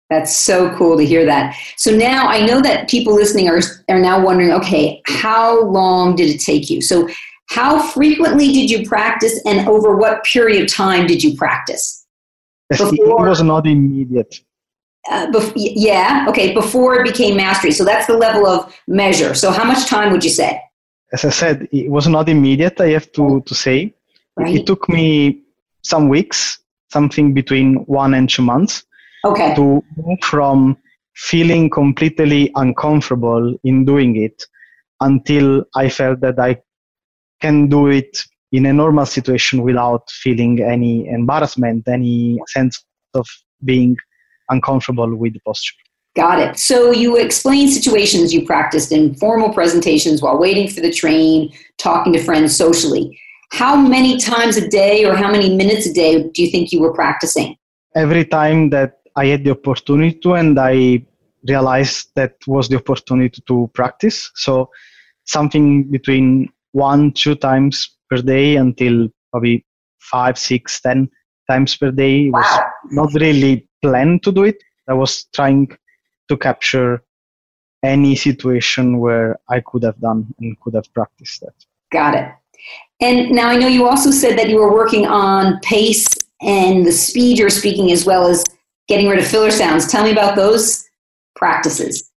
[0.08, 1.56] That's so cool to hear that.
[1.76, 6.30] So now I know that people listening are are now wondering, okay, how long did
[6.30, 6.80] it take you?
[6.80, 7.08] So
[7.48, 12.06] how frequently did you practice and over what period of time did you practice?
[12.68, 14.40] Before, it was not immediate.
[15.08, 17.70] Uh, bef- yeah, okay, before it became mastery.
[17.70, 19.34] So that's the level of measure.
[19.34, 20.60] So how much time would you say?
[21.12, 22.80] as I said, it was not immediate.
[22.80, 23.94] I have to to say,
[24.36, 24.54] right.
[24.54, 25.42] it took me
[25.82, 26.60] some weeks,
[26.90, 28.84] something between one and two months,
[29.24, 29.54] okay.
[29.54, 30.76] to move from
[31.14, 34.44] feeling completely uncomfortable in doing it
[35.00, 36.60] until I felt that I
[37.40, 42.84] can do it in a normal situation without feeling any embarrassment, any sense
[43.14, 43.26] of
[43.64, 43.96] being
[44.50, 45.74] uncomfortable with the posture.
[46.16, 46.58] Got it.
[46.58, 52.12] So you explain situations you practiced in formal presentations while waiting for the train, talking
[52.12, 53.18] to friends socially.
[53.52, 56.80] How many times a day or how many minutes a day do you think you
[56.80, 57.56] were practicing?
[57.94, 61.04] Every time that I had the opportunity to, and I
[61.48, 64.30] realized that was the opportunity to practice.
[64.34, 64.70] So
[65.26, 69.64] something between one, two times per day until probably
[70.00, 71.08] five, six, ten
[71.50, 72.30] times per day.
[72.30, 72.40] Wow.
[72.40, 74.58] was not really planned to do it.
[74.88, 75.68] I was trying
[76.28, 77.02] to capture
[77.82, 81.54] any situation where I could have done and could have practiced that.
[81.92, 82.28] Got it.
[83.00, 86.06] And now I know you also said that you were working on pace
[86.42, 88.44] and the speed you're speaking as well as
[88.88, 89.90] getting rid of filler sounds.
[89.90, 90.84] Tell me about those
[91.36, 92.10] practices.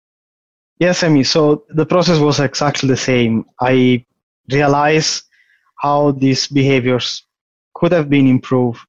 [0.79, 1.23] Yes, Amy.
[1.23, 3.45] So the process was exactly the same.
[3.61, 4.05] I
[4.51, 5.25] realized
[5.77, 7.25] how these behaviors
[7.75, 8.81] could have been improved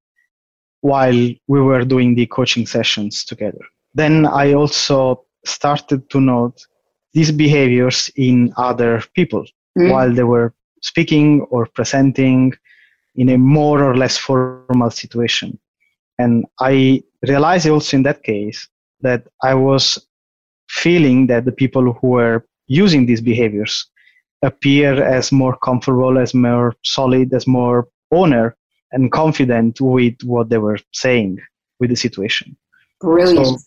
[0.83, 3.63] while we were doing the coaching sessions together.
[3.93, 6.67] Then I also started to note
[7.13, 9.45] these behaviors in other people
[9.79, 9.89] mm.
[9.89, 12.51] while they were speaking or presenting
[13.15, 15.57] in a more or less formal situation.
[16.19, 18.67] And I realized also in that case
[18.99, 20.05] that I was
[20.67, 23.87] feeling that the people who were using these behaviors
[24.41, 28.57] appear as more comfortable, as more solid, as more owner
[28.93, 31.39] and confident with what they were saying
[31.79, 32.55] with the situation.
[33.01, 33.45] Brilliant.
[33.45, 33.57] So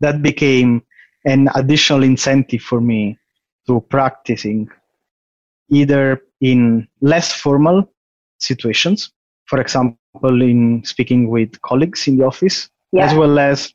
[0.00, 0.82] that became
[1.24, 3.18] an additional incentive for me
[3.66, 4.68] to practicing
[5.70, 7.92] either in less formal
[8.38, 9.12] situations,
[9.46, 13.06] for example, in speaking with colleagues in the office, yeah.
[13.06, 13.72] as well as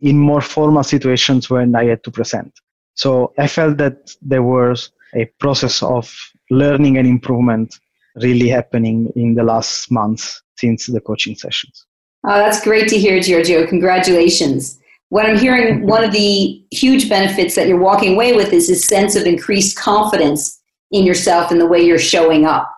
[0.00, 2.52] in more formal situations when I had to present.
[2.94, 6.14] So I felt that there was a process of
[6.50, 7.78] learning and improvement
[8.22, 11.86] really happening in the last months since the coaching sessions.
[12.26, 13.66] Oh, that's great to hear, Giorgio.
[13.66, 14.78] Congratulations.
[15.10, 18.86] What I'm hearing, one of the huge benefits that you're walking away with is this
[18.86, 22.70] sense of increased confidence in yourself and the way you're showing up.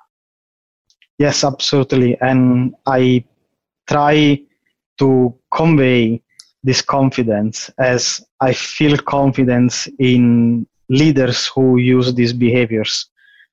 [1.18, 2.18] Yes, absolutely.
[2.20, 3.24] And I
[3.88, 4.42] try
[4.98, 6.22] to convey
[6.64, 13.08] this confidence as I feel confidence in leaders who use these behaviors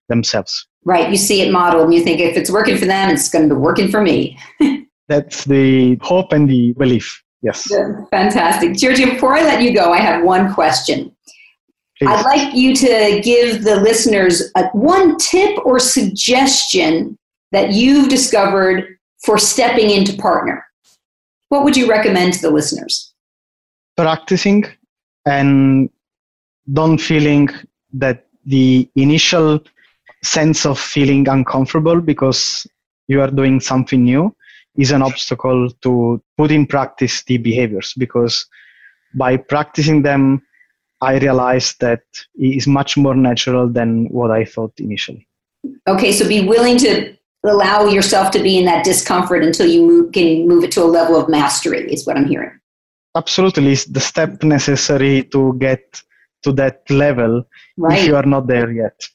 [0.10, 0.68] themselves.
[0.86, 1.10] Right.
[1.10, 3.56] You see it modeled and you think if it's working for them, it's going to
[3.56, 4.38] be working for me.
[5.08, 7.24] That's the hope and the belief.
[7.42, 7.70] Yes.
[8.10, 8.76] Fantastic.
[8.76, 11.14] Giorgio, before I let you go, I have one question.
[12.00, 12.10] Please.
[12.10, 17.18] I'd like you to give the listeners a, one tip or suggestion
[17.52, 20.66] that you've discovered for stepping into partner.
[21.50, 23.14] What would you recommend to the listeners?
[23.96, 24.66] Practicing
[25.26, 25.90] and
[26.72, 27.50] don't feeling
[27.94, 29.62] that the initial
[30.24, 32.66] sense of feeling uncomfortable because
[33.08, 34.36] you are doing something new
[34.78, 38.46] is an obstacle to put in practice the behaviors because
[39.16, 40.42] by practicing them
[41.02, 42.02] i realized that
[42.36, 45.28] it is much more natural than what i thought initially.
[45.88, 50.14] Okay so be willing to allow yourself to be in that discomfort until you move,
[50.14, 52.58] can move it to a level of mastery is what i'm hearing.
[53.16, 56.02] Absolutely it's the step necessary to get
[56.44, 57.46] to that level
[57.78, 58.00] right.
[58.00, 59.08] if you are not there yet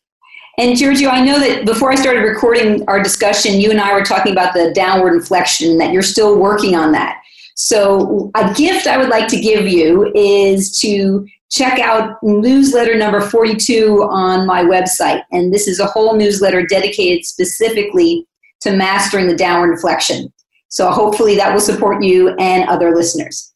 [0.59, 4.05] and Giorgio, I know that before I started recording our discussion, you and I were
[4.05, 7.23] talking about the downward inflection, that you're still working on that.
[7.55, 13.21] So, a gift I would like to give you is to check out newsletter number
[13.21, 15.23] 42 on my website.
[15.33, 18.27] And this is a whole newsletter dedicated specifically
[18.61, 20.33] to mastering the downward inflection.
[20.69, 23.53] So, hopefully, that will support you and other listeners.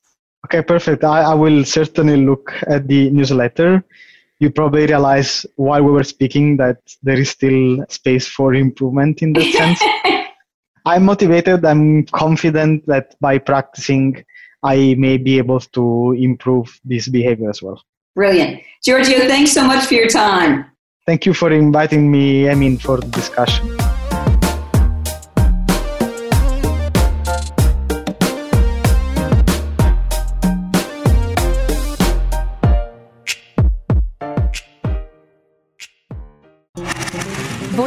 [0.47, 1.03] Okay, perfect.
[1.03, 3.85] I, I will certainly look at the newsletter
[4.43, 9.33] you probably realize while we were speaking that there is still space for improvement in
[9.35, 9.81] that sense.
[10.85, 11.65] I'm motivated.
[11.65, 14.25] I'm confident that by practicing,
[14.65, 17.81] I may be able to improve this behavior as well.
[18.17, 18.63] Brilliant.
[18.83, 20.67] Giorgio, thanks so much for your time.
[21.07, 23.82] Thank you for inviting me, I mean, for the discussion.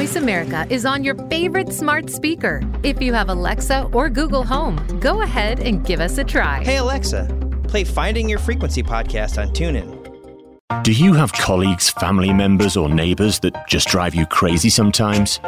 [0.05, 2.61] Voice America is on your favorite smart speaker.
[2.83, 6.63] If you have Alexa or Google Home, go ahead and give us a try.
[6.63, 7.25] Hey, Alexa,
[7.67, 10.83] play Finding Your Frequency podcast on TuneIn.
[10.83, 15.39] Do you have colleagues, family members, or neighbors that just drive you crazy sometimes?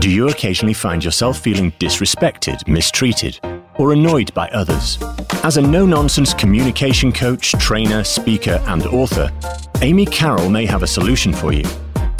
[0.00, 3.38] Do you occasionally find yourself feeling disrespected, mistreated,
[3.76, 4.98] or annoyed by others?
[5.44, 9.30] As a no nonsense communication coach, trainer, speaker, and author,
[9.82, 11.64] Amy Carroll may have a solution for you.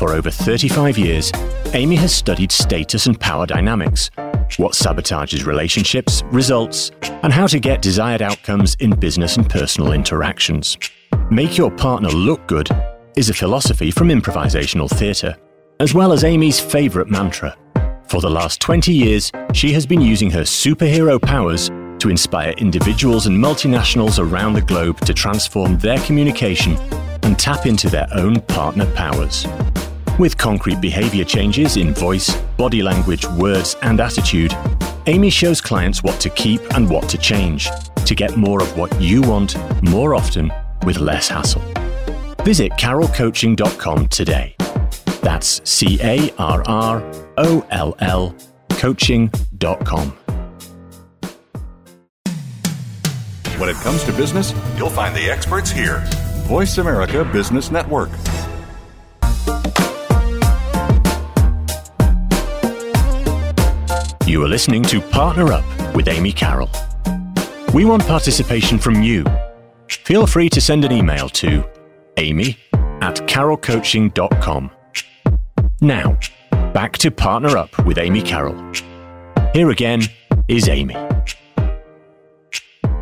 [0.04, 1.32] For over 35 years,
[1.72, 4.10] Amy has studied status and power dynamics,
[4.58, 6.90] what sabotages relationships, results,
[7.22, 10.76] and how to get desired outcomes in business and personal interactions.
[11.30, 12.68] Make your partner look good
[13.16, 15.38] is a philosophy from improvisational theatre,
[15.80, 17.56] as well as Amy's favourite mantra.
[18.06, 23.26] For the last 20 years, she has been using her superhero powers to inspire individuals
[23.26, 26.76] and multinationals around the globe to transform their communication
[27.22, 29.46] and tap into their own partner powers.
[30.16, 34.56] With concrete behavior changes in voice, body language, words, and attitude,
[35.06, 37.68] Amy shows clients what to keep and what to change
[38.06, 40.52] to get more of what you want more often
[40.86, 41.62] with less hassle.
[42.44, 44.54] Visit carrollcoaching.com today.
[45.20, 47.02] That's C A R R
[47.38, 48.36] O L L
[48.70, 50.10] coaching.com.
[53.58, 56.04] When it comes to business, you'll find the experts here.
[56.46, 58.10] Voice America Business Network.
[64.26, 66.70] You are listening to Partner Up with Amy Carroll.
[67.74, 69.22] We want participation from you.
[69.86, 71.62] Feel free to send an email to
[72.16, 72.56] amy
[73.02, 74.70] at carrollcoaching.com.
[75.82, 76.18] Now,
[76.72, 78.56] back to Partner Up with Amy Carroll.
[79.52, 80.04] Here again
[80.48, 80.96] is Amy.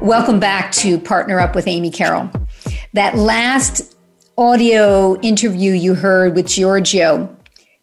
[0.01, 2.31] Welcome back to Partner Up with Amy Carroll.
[2.95, 3.95] That last
[4.37, 7.33] audio interview you heard with Giorgio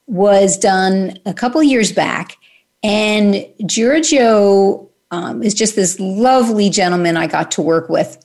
[0.07, 2.35] was done a couple years back.
[2.83, 8.23] And Giorgio um, is just this lovely gentleman I got to work with.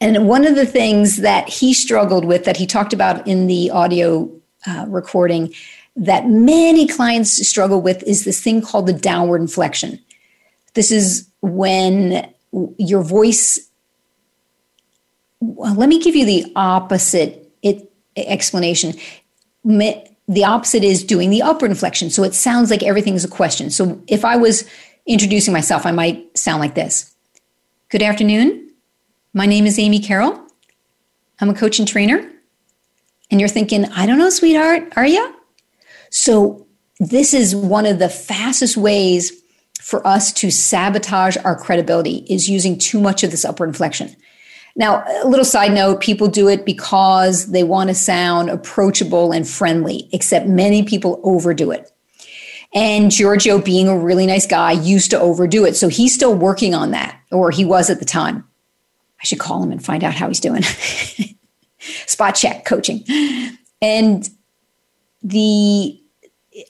[0.00, 3.70] And one of the things that he struggled with, that he talked about in the
[3.70, 4.30] audio
[4.66, 5.52] uh, recording,
[5.96, 9.98] that many clients struggle with, is this thing called the downward inflection.
[10.74, 12.32] This is when
[12.78, 13.70] your voice
[15.40, 18.94] well, let me give you the opposite it, explanation
[20.30, 22.08] the opposite is doing the upward inflection.
[22.08, 23.68] So it sounds like everything's a question.
[23.68, 24.64] So if i was
[25.06, 27.14] introducing myself i might sound like this.
[27.88, 28.70] Good afternoon.
[29.34, 30.40] My name is amy carroll.
[31.40, 32.30] I'm a coach and trainer.
[33.30, 34.92] And you're thinking i don't know sweetheart.
[34.96, 35.34] Are you
[36.10, 36.66] so
[37.00, 39.32] this is one of the fastest ways
[39.80, 44.14] for us to sabotage our credibility is using too much of this upward inflection.
[44.76, 49.48] Now, a little side note people do it because they want to sound approachable and
[49.48, 51.90] friendly, except many people overdo it.
[52.72, 55.74] And Giorgio, being a really nice guy, used to overdo it.
[55.74, 58.46] So he's still working on that, or he was at the time.
[59.20, 60.62] I should call him and find out how he's doing.
[62.06, 63.04] Spot check coaching.
[63.82, 64.28] And
[65.22, 66.00] the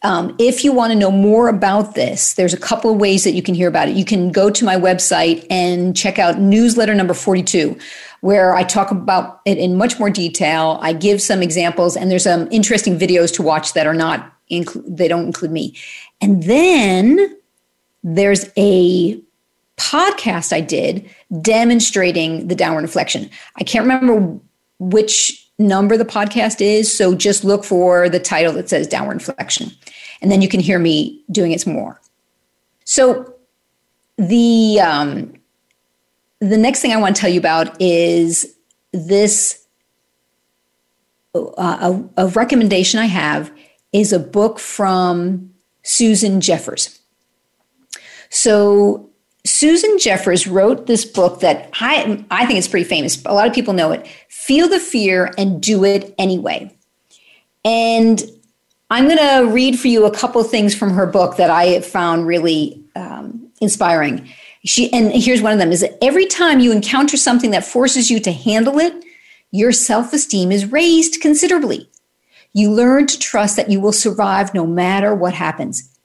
[0.02, 3.32] um, if you want to know more about this, there's a couple of ways that
[3.32, 3.96] you can hear about it.
[3.96, 7.78] You can go to my website and check out newsletter number 42,
[8.20, 10.78] where I talk about it in much more detail.
[10.82, 15.08] I give some examples, and there's some interesting videos to watch that are not, they
[15.08, 15.74] don't include me.
[16.20, 17.36] And then
[18.02, 19.18] there's a
[19.78, 21.08] podcast I did
[21.40, 23.30] demonstrating the downward inflection.
[23.56, 24.38] I can't remember
[24.78, 26.96] which number the podcast is.
[26.96, 29.70] So just look for the title that says Downward Inflection.
[30.22, 32.00] And then you can hear me doing it some more.
[32.84, 33.34] So
[34.16, 35.34] the um,
[36.40, 38.56] the next thing I want to tell you about is
[38.92, 39.64] this
[41.34, 43.52] uh, a, a recommendation I have
[43.92, 45.50] is a book from
[45.82, 46.98] Susan Jeffers.
[48.30, 49.10] So
[49.44, 53.24] Susan Jeffers wrote this book that I, I think it's pretty famous.
[53.24, 54.06] A lot of people know it.
[54.50, 56.76] Feel the fear and do it anyway.
[57.64, 58.20] And
[58.90, 62.26] I'm going to read for you a couple things from her book that I found
[62.26, 64.28] really um, inspiring.
[64.64, 68.10] She and here's one of them: is that every time you encounter something that forces
[68.10, 68.92] you to handle it,
[69.52, 71.88] your self-esteem is raised considerably.
[72.52, 75.96] You learn to trust that you will survive no matter what happens.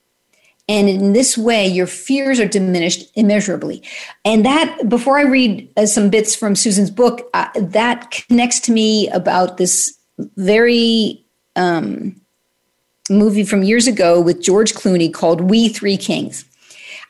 [0.67, 3.83] And in this way, your fears are diminished immeasurably.
[4.23, 8.71] And that, before I read uh, some bits from Susan's book, uh, that connects to
[8.71, 9.95] me about this
[10.37, 11.23] very
[11.55, 12.19] um,
[13.09, 16.45] movie from years ago with George Clooney called We Three Kings.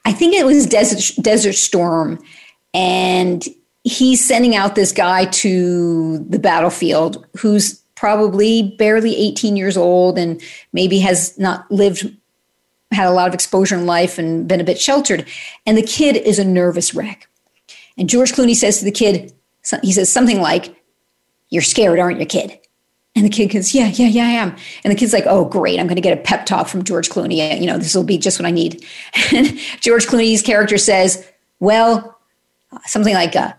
[0.04, 2.20] I think it was Desert, Desert Storm.
[2.74, 3.44] And
[3.84, 10.42] he's sending out this guy to the battlefield who's probably barely 18 years old and
[10.74, 12.14] maybe has not lived
[12.96, 15.28] had a lot of exposure in life and been a bit sheltered.
[15.66, 17.28] And the kid is a nervous wreck.
[17.98, 19.34] And George Clooney says to the kid,
[19.82, 20.76] he says something like,
[21.50, 22.60] You're scared, aren't you, kid?
[23.16, 24.56] And the kid goes, Yeah, yeah, yeah, I am.
[24.84, 25.80] And the kid's like, Oh, great.
[25.80, 27.60] I'm going to get a pep talk from George Clooney.
[27.60, 28.86] You know, this will be just what I need.
[29.34, 31.26] And George Clooney's character says,
[31.60, 32.18] Well,
[32.86, 33.54] something like, uh,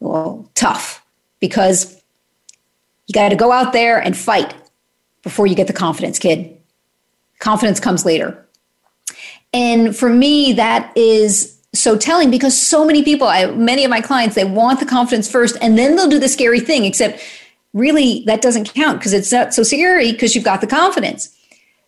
[0.00, 1.04] Well, tough,
[1.40, 2.02] because
[3.06, 4.54] you got to go out there and fight
[5.22, 6.56] before you get the confidence, kid.
[7.38, 8.46] confidence comes later.
[9.52, 14.00] And for me, that is so telling because so many people, I, many of my
[14.00, 17.22] clients, they want the confidence first and then they'll do the scary thing, except
[17.72, 21.34] really that doesn't count because it's not so scary because you've got the confidence.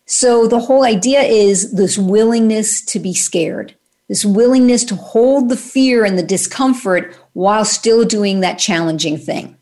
[0.05, 3.75] So the whole idea is this willingness to be scared,
[4.07, 9.57] this willingness to hold the fear and the discomfort while still doing that challenging thing.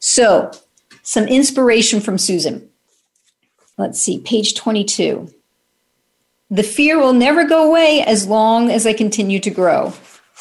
[0.00, 0.50] So,
[1.02, 2.68] some inspiration from Susan.
[3.78, 5.32] Let's see, page 22.
[6.54, 9.92] The fear will never go away as long as I continue to grow.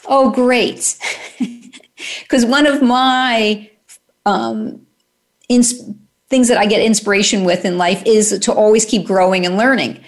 [0.05, 0.97] Oh, great.
[2.23, 3.69] Because one of my
[4.25, 4.85] um,
[5.47, 5.81] ins-
[6.29, 10.03] things that I get inspiration with in life is to always keep growing and learning.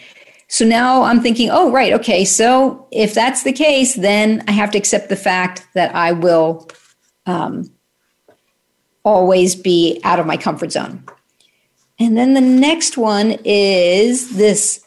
[0.49, 4.71] So now I'm thinking, oh, right, okay, so if that's the case, then I have
[4.71, 6.67] to accept the fact that I will
[7.25, 7.71] um,
[9.03, 11.03] always be out of my comfort zone.
[11.97, 14.84] And then the next one is this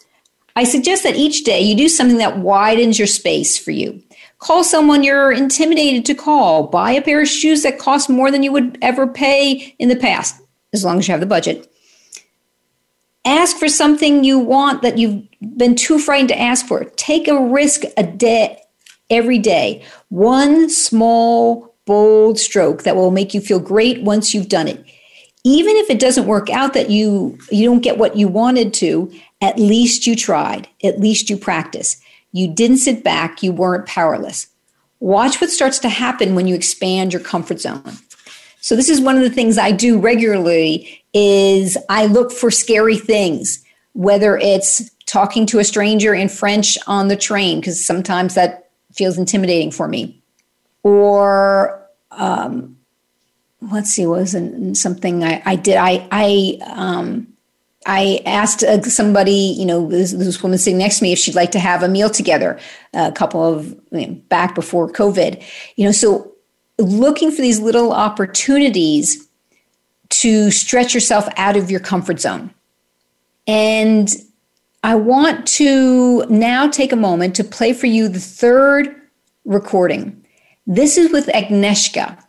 [0.59, 4.03] I suggest that each day you do something that widens your space for you.
[4.41, 6.67] Call someone you're intimidated to call.
[6.67, 9.95] Buy a pair of shoes that cost more than you would ever pay in the
[9.95, 10.35] past,
[10.73, 11.73] as long as you have the budget.
[13.25, 15.23] Ask for something you want that you've
[15.57, 16.83] been too frightened to ask for.
[16.97, 18.61] Take a risk a day
[19.11, 19.85] every day.
[20.09, 24.85] One small, bold stroke that will make you feel great once you've done it.
[25.45, 29.09] Even if it doesn't work out that you you don't get what you wanted to,
[29.41, 30.69] at least you tried.
[30.83, 32.01] At least you practice.
[32.33, 33.43] You didn't sit back.
[33.43, 34.49] You weren't powerless.
[35.01, 37.99] Watch what starts to happen when you expand your comfort zone.
[38.61, 42.99] So this is one of the things I do regularly is I look for scary
[42.99, 48.71] things, whether it's talking to a stranger in French on the train, because sometimes that
[48.93, 50.21] feels intimidating for me,
[50.83, 51.81] or
[52.11, 52.77] um,
[53.71, 54.37] let's see, was
[54.75, 55.77] something I, I did.
[55.77, 57.29] I I um,
[57.89, 61.35] I asked uh, somebody, you know, this, this, woman sitting next to me, if she'd
[61.35, 62.61] like to have a meal together.
[62.93, 65.43] A couple of you know, back before COVID,
[65.77, 65.93] you know.
[65.93, 66.33] So
[66.79, 69.27] looking for these little opportunities
[70.11, 72.53] to stretch yourself out of your comfort zone,
[73.47, 74.15] and
[74.85, 78.95] I want to now take a moment to play for you the third
[79.47, 80.27] recording.
[80.67, 82.23] This is with Agnieszka,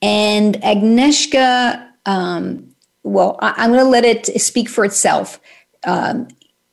[0.00, 1.88] and Agnieszka.
[2.06, 2.71] Um,
[3.04, 5.40] well, I, am going to let it speak for itself.
[5.84, 6.28] Um,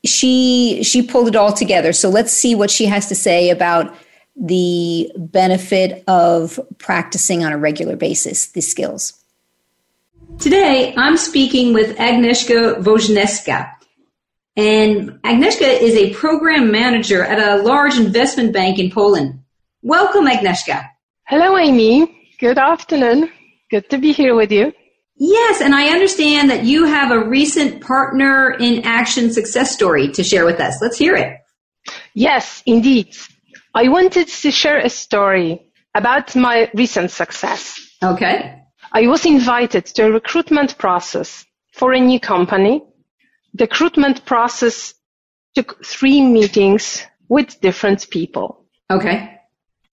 [0.05, 1.91] she she pulled it all together.
[1.93, 3.93] So let's see what she has to say about
[4.35, 9.13] the benefit of practicing on a regular basis these skills.
[10.39, 13.73] Today, I'm speaking with Agnieszka Wojneska.
[14.55, 19.41] And Agnieszka is a program manager at a large investment bank in Poland.
[19.81, 20.87] Welcome, Agnieszka.
[21.25, 22.15] Hello, Amy.
[22.39, 23.29] Good afternoon.
[23.69, 24.71] Good to be here with you.
[25.19, 30.23] Yes, and I understand that you have a recent partner in action success story to
[30.23, 30.81] share with us.
[30.81, 31.37] Let's hear it.
[32.13, 33.15] Yes, indeed.
[33.73, 37.79] I wanted to share a story about my recent success.
[38.01, 38.63] Okay.
[38.93, 42.81] I was invited to a recruitment process for a new company.
[43.53, 44.93] The recruitment process
[45.53, 48.65] took three meetings with different people.
[48.89, 49.37] Okay.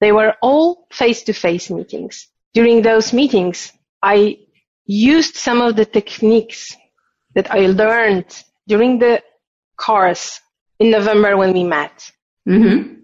[0.01, 2.29] They were all face to face meetings.
[2.55, 3.73] During those meetings,
[4.03, 4.39] I
[4.87, 6.77] used some of the techniques
[7.35, 8.27] that I learned
[8.67, 9.23] during the
[9.77, 10.41] course
[10.79, 12.11] in November when we met.
[12.49, 12.95] Mm-hmm.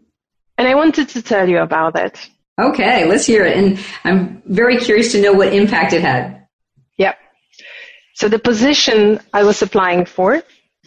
[0.59, 2.31] And I wanted to tell you about it.
[2.61, 3.57] Okay, let's hear it.
[3.57, 6.47] And I'm very curious to know what impact it had.
[6.99, 7.19] Yep.
[8.15, 10.43] So the position I was applying for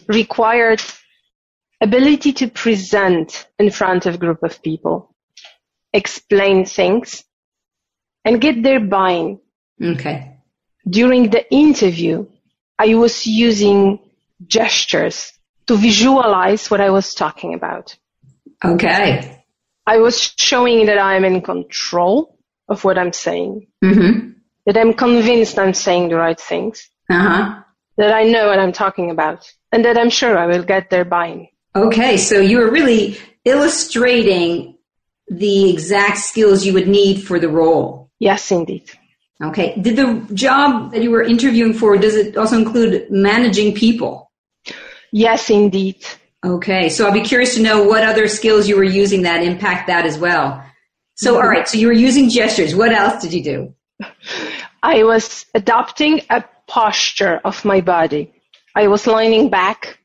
[0.08, 0.82] required
[1.80, 5.14] ability to present in front of a group of people,
[5.92, 7.24] explain things,
[8.24, 9.40] and get their buy-in.
[9.82, 10.35] Okay
[10.88, 12.26] during the interview,
[12.78, 13.98] I was using
[14.46, 15.32] gestures
[15.66, 17.96] to visualize what I was talking about.
[18.64, 19.44] Okay.
[19.86, 23.66] I was showing that I'm in control of what I'm saying.
[23.82, 24.30] Mm-hmm.
[24.66, 26.88] That I'm convinced I'm saying the right things.
[27.08, 27.62] Uh-huh.
[27.96, 29.50] That I know what I'm talking about.
[29.72, 31.48] And that I'm sure I will get their buy-in.
[31.74, 34.78] Okay, so you were really illustrating
[35.28, 38.10] the exact skills you would need for the role.
[38.18, 38.90] Yes, indeed.
[39.42, 39.78] Okay.
[39.80, 44.30] Did the job that you were interviewing for, does it also include managing people?
[45.12, 46.04] Yes, indeed.
[46.44, 46.88] Okay.
[46.88, 50.06] So I'll be curious to know what other skills you were using that impact that
[50.06, 50.62] as well.
[51.16, 51.42] So, mm-hmm.
[51.42, 51.68] all right.
[51.68, 52.74] So you were using gestures.
[52.74, 53.74] What else did you do?
[54.82, 58.32] I was adopting a posture of my body.
[58.74, 59.98] I was leaning back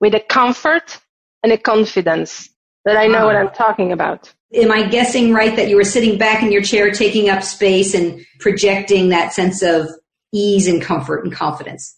[0.00, 1.00] with a comfort
[1.42, 2.48] and a confidence
[2.84, 3.40] that I know what ah.
[3.40, 6.90] I'm talking about am I guessing right that you were sitting back in your chair,
[6.90, 9.88] taking up space and projecting that sense of
[10.32, 11.96] ease and comfort and confidence?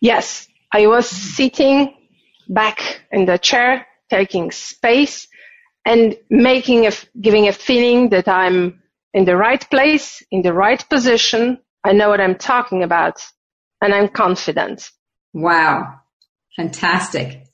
[0.00, 1.94] Yes, I was sitting
[2.48, 5.28] back in the chair, taking space
[5.84, 8.82] and making a, giving a feeling that I'm
[9.14, 11.58] in the right place, in the right position.
[11.84, 13.22] I know what I'm talking about
[13.80, 14.90] and I'm confident.
[15.32, 16.00] Wow.
[16.56, 17.44] Fantastic.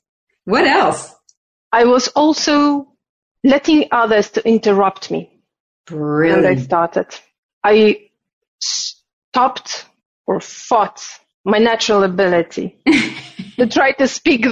[0.45, 1.13] What else?
[1.73, 2.87] I was also
[3.43, 5.41] letting others to interrupt me.
[5.87, 6.45] Brilliant.
[6.45, 7.07] And I started.
[7.63, 8.09] I
[8.61, 9.85] stopped
[10.27, 11.03] or fought
[11.43, 12.77] my natural ability
[13.57, 14.45] to try to speak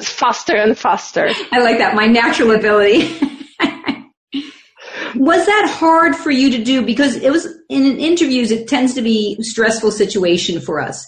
[0.00, 1.28] faster and faster.
[1.52, 1.94] I like that.
[1.94, 3.06] My natural ability.
[5.14, 6.84] was that hard for you to do?
[6.86, 11.06] Because it was in interviews, it tends to be a stressful situation for us.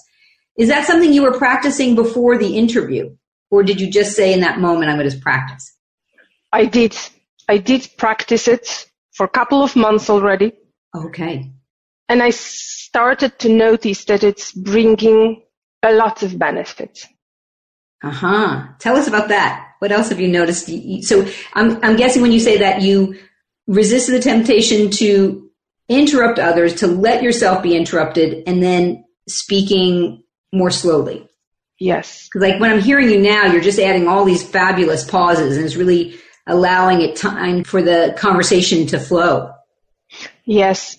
[0.59, 3.17] Is that something you were practicing before the interview?
[3.51, 5.75] Or did you just say in that moment, I'm going to practice?
[6.53, 6.97] I did.
[7.49, 10.53] I did practice it for a couple of months already.
[10.95, 11.51] Okay.
[12.09, 15.43] And I started to notice that it's bringing
[15.83, 17.07] a lot of benefits.
[18.03, 18.67] Uh huh.
[18.79, 19.73] Tell us about that.
[19.81, 20.71] What else have you noticed?
[21.03, 23.19] So I'm, I'm guessing when you say that you
[23.67, 25.51] resisted the temptation to
[25.89, 30.23] interrupt others, to let yourself be interrupted, and then speaking
[30.53, 31.28] more slowly.
[31.79, 32.29] Yes.
[32.35, 35.77] Like when I'm hearing you now, you're just adding all these fabulous pauses and it's
[35.77, 39.53] really allowing it time for the conversation to flow.
[40.45, 40.97] Yes.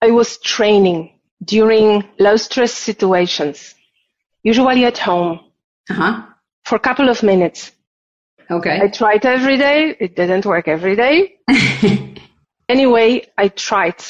[0.00, 3.74] I was training during low stress situations,
[4.42, 5.40] usually at home,
[5.90, 6.22] uh-huh.
[6.64, 7.72] for a couple of minutes.
[8.50, 8.80] Okay.
[8.80, 9.94] I tried every day.
[9.98, 11.36] It didn't work every day.
[12.68, 14.02] anyway, I tried.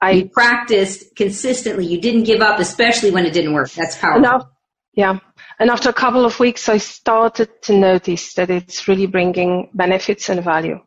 [0.00, 1.86] I you practiced consistently.
[1.86, 3.70] You didn't give up, especially when it didn't work.
[3.72, 4.20] That's powerful.
[4.20, 4.50] Now,
[4.94, 5.18] yeah.
[5.58, 10.28] And after a couple of weeks, I started to notice that it's really bringing benefits
[10.28, 10.80] and value.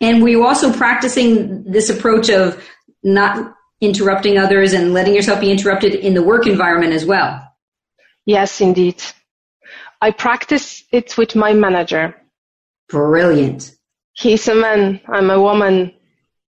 [0.00, 2.62] And were you also practicing this approach of
[3.02, 7.40] not interrupting others and letting yourself be interrupted in the work environment as well?
[8.26, 9.02] Yes, indeed.
[10.00, 12.14] I practice it with my manager.
[12.88, 13.74] Brilliant.
[14.12, 15.00] He's a man.
[15.08, 15.92] I'm a woman.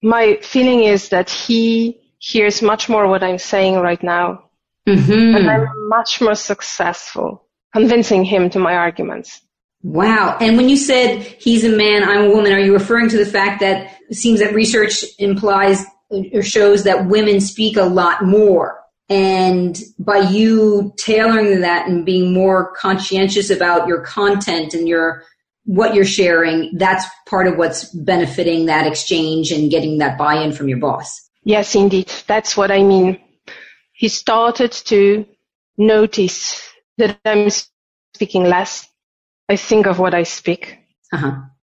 [0.03, 4.45] My feeling is that he hears much more what I'm saying right now.
[4.87, 5.37] Mm-hmm.
[5.37, 7.45] And I'm much more successful
[7.77, 9.43] convincing him to my arguments.
[9.83, 10.39] Wow.
[10.41, 13.27] And when you said he's a man, I'm a woman, are you referring to the
[13.27, 15.85] fact that it seems that research implies
[16.33, 18.81] or shows that women speak a lot more?
[19.11, 25.22] And by you tailoring that and being more conscientious about your content and your
[25.64, 30.68] what you're sharing, that's part of what's benefiting that exchange and getting that buy-in from
[30.68, 31.29] your boss.
[31.45, 32.11] Yes, indeed.
[32.27, 33.20] That's what I mean.
[33.93, 35.27] He started to
[35.77, 36.66] notice
[36.99, 37.49] that I'm
[38.14, 38.88] speaking less.
[39.49, 40.78] I think of what I speak.
[41.12, 41.32] Uh-huh.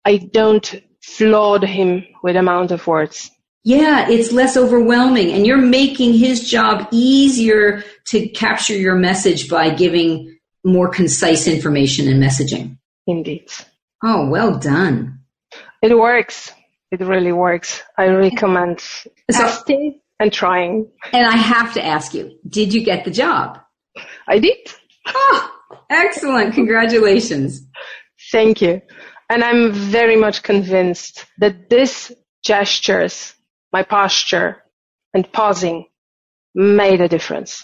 [0.05, 3.31] I don't flood him with amount of words.
[3.63, 9.69] Yeah, it's less overwhelming and you're making his job easier to capture your message by
[9.69, 12.77] giving more concise information and messaging.
[13.05, 13.49] Indeed.
[14.03, 15.19] Oh, well done.
[15.81, 16.51] It works.
[16.91, 17.83] It really works.
[17.97, 20.89] I recommend so, testing and trying.
[21.11, 23.59] And I have to ask you, did you get the job?
[24.27, 24.57] I did.
[25.07, 25.51] Oh,
[25.89, 26.53] excellent.
[26.53, 27.61] Congratulations.
[28.31, 28.81] Thank you.
[29.29, 32.11] And I'm very much convinced that these
[32.43, 33.33] gestures,
[33.73, 34.63] my posture
[35.13, 35.85] and pausing
[36.55, 37.63] made a difference.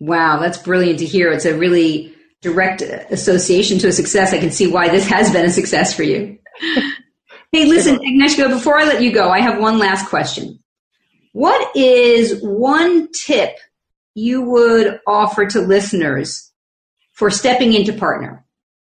[0.00, 1.30] Wow, that's brilliant to hear.
[1.32, 4.32] It's a really direct association to a success.
[4.32, 6.38] I can see why this has been a success for you.
[7.52, 10.58] hey, listen, Agnieszka, before I let you go, I have one last question.
[11.32, 13.56] What is one tip
[14.14, 16.52] you would offer to listeners
[17.14, 18.44] for stepping into partner?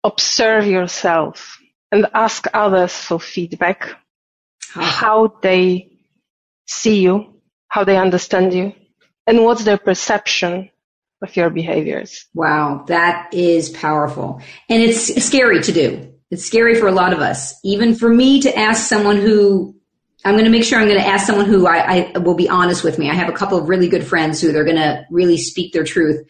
[0.02, 1.58] Observe yourself
[1.92, 3.94] and ask others for feedback,
[4.70, 5.98] how they
[6.66, 8.72] see you, how they understand you,
[9.26, 10.70] and what's their perception
[11.22, 12.26] of your behaviors.
[12.34, 14.40] Wow, that is powerful.
[14.68, 16.12] And it's scary to do.
[16.30, 17.54] It's scary for a lot of us.
[17.62, 19.76] Even for me to ask someone who
[20.24, 22.48] I'm going to make sure I'm going to ask someone who I, I, will be
[22.48, 23.10] honest with me.
[23.10, 25.84] I have a couple of really good friends who they're going to really speak their
[25.84, 26.24] truth.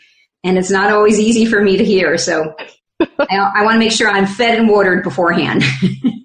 [0.45, 2.19] And it's not always easy for me to hear.
[2.19, 2.55] So
[3.01, 5.63] I, I want to make sure I'm fed and watered beforehand.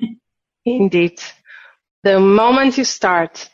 [0.65, 1.21] Indeed.
[2.03, 3.49] The moment you start,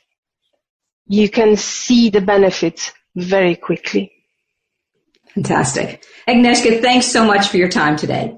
[1.08, 4.12] you can see the benefits very quickly.
[5.34, 6.04] Fantastic.
[6.28, 8.36] Agnieszka, thanks so much for your time today.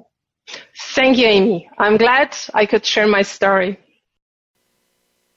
[0.93, 1.69] Thank you, Amy.
[1.77, 3.79] I'm glad I could share my story.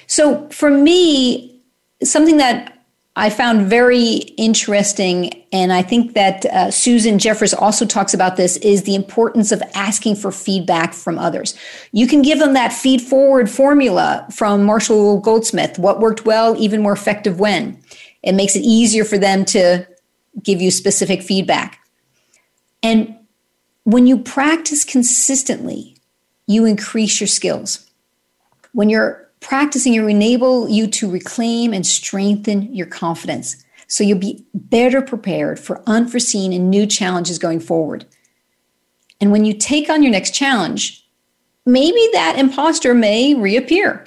[0.07, 1.63] So, for me,
[2.03, 2.78] something that
[3.19, 4.05] I found very
[4.37, 9.51] interesting, and I think that uh, Susan Jeffers also talks about this, is the importance
[9.51, 11.57] of asking for feedback from others.
[11.91, 16.81] You can give them that feed forward formula from Marshall Goldsmith what worked well, even
[16.81, 17.83] more effective when.
[18.23, 19.85] It makes it easier for them to
[20.41, 21.81] give you specific feedback.
[22.85, 23.17] And
[23.83, 25.97] when you practice consistently,
[26.47, 27.91] you increase your skills.
[28.71, 33.65] When you're practicing, will enable you to reclaim and strengthen your confidence.
[33.87, 38.05] So you'll be better prepared for unforeseen and new challenges going forward.
[39.21, 41.07] And when you take on your next challenge,
[41.65, 44.07] maybe that imposter may reappear.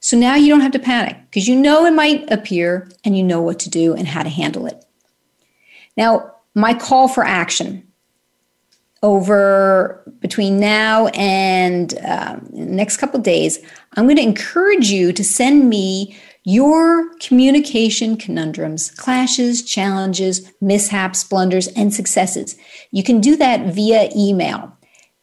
[0.00, 3.22] So now you don't have to panic because you know it might appear and you
[3.22, 4.84] know what to do and how to handle it.
[5.96, 7.86] Now, my call for action
[9.02, 13.58] over between now and um, next couple days,
[13.96, 21.68] I'm going to encourage you to send me your communication conundrums, clashes, challenges, mishaps, blunders,
[21.68, 22.56] and successes.
[22.90, 24.76] You can do that via email.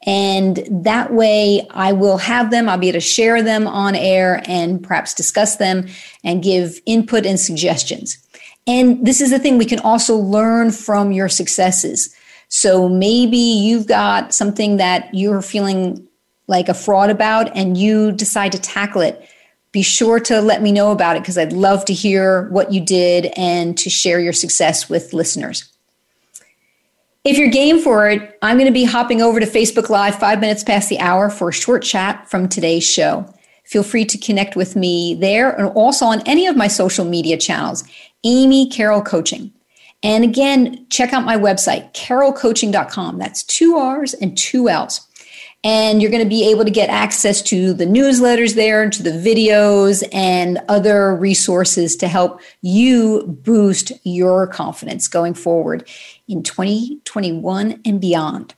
[0.06, 4.42] And that way I will have them, I'll be able to share them on air
[4.46, 5.88] and perhaps discuss them
[6.24, 8.18] and give input and suggestions.
[8.66, 12.16] And this is the thing, we can also learn from your successes.
[12.50, 16.08] So maybe you've got something that you're feeling
[16.47, 19.30] like a fraud about and you decide to tackle it.
[19.72, 22.82] Be sure to let me know about it because I'd love to hear what you
[22.82, 25.72] did and to share your success with listeners.
[27.24, 30.39] If you're game for it, I'm going to be hopping over to Facebook Live five
[30.39, 33.32] minutes past the hour for a short chat from today's show.
[33.66, 37.38] Feel free to connect with me there and also on any of my social media
[37.38, 37.84] channels,
[38.24, 39.54] Amy Carroll Coaching.
[40.02, 43.18] And again, check out my website, carrollcoaching.com.
[43.18, 45.06] That's two R's and two L's.
[45.62, 49.12] And you're going to be able to get access to the newsletters there, to the
[49.12, 55.86] videos, and other resources to help you boost your confidence going forward
[56.30, 58.54] in 2021 and beyond.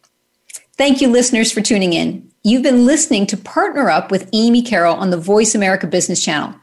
[0.78, 2.32] Thank you, listeners, for tuning in.
[2.44, 6.54] You've been listening to Partner Up with Amy Carroll on the Voice America Business Channel.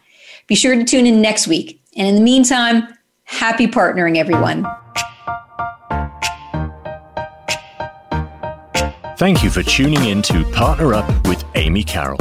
[0.47, 1.83] Be sure to tune in next week.
[1.97, 2.87] And in the meantime,
[3.29, 4.66] happy partnering, everyone.
[9.16, 12.20] Thank you for tuning in to Partner Up with Amy Carroll.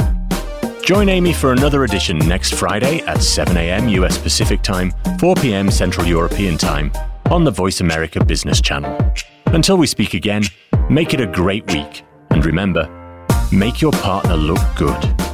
[0.82, 3.88] Join Amy for another edition next Friday at 7 a.m.
[3.90, 5.70] US Pacific Time, 4 p.m.
[5.70, 6.90] Central European Time
[7.30, 8.98] on the Voice America Business Channel.
[9.46, 10.42] Until we speak again,
[10.90, 12.04] make it a great week.
[12.30, 12.88] And remember,
[13.52, 15.27] make your partner look good.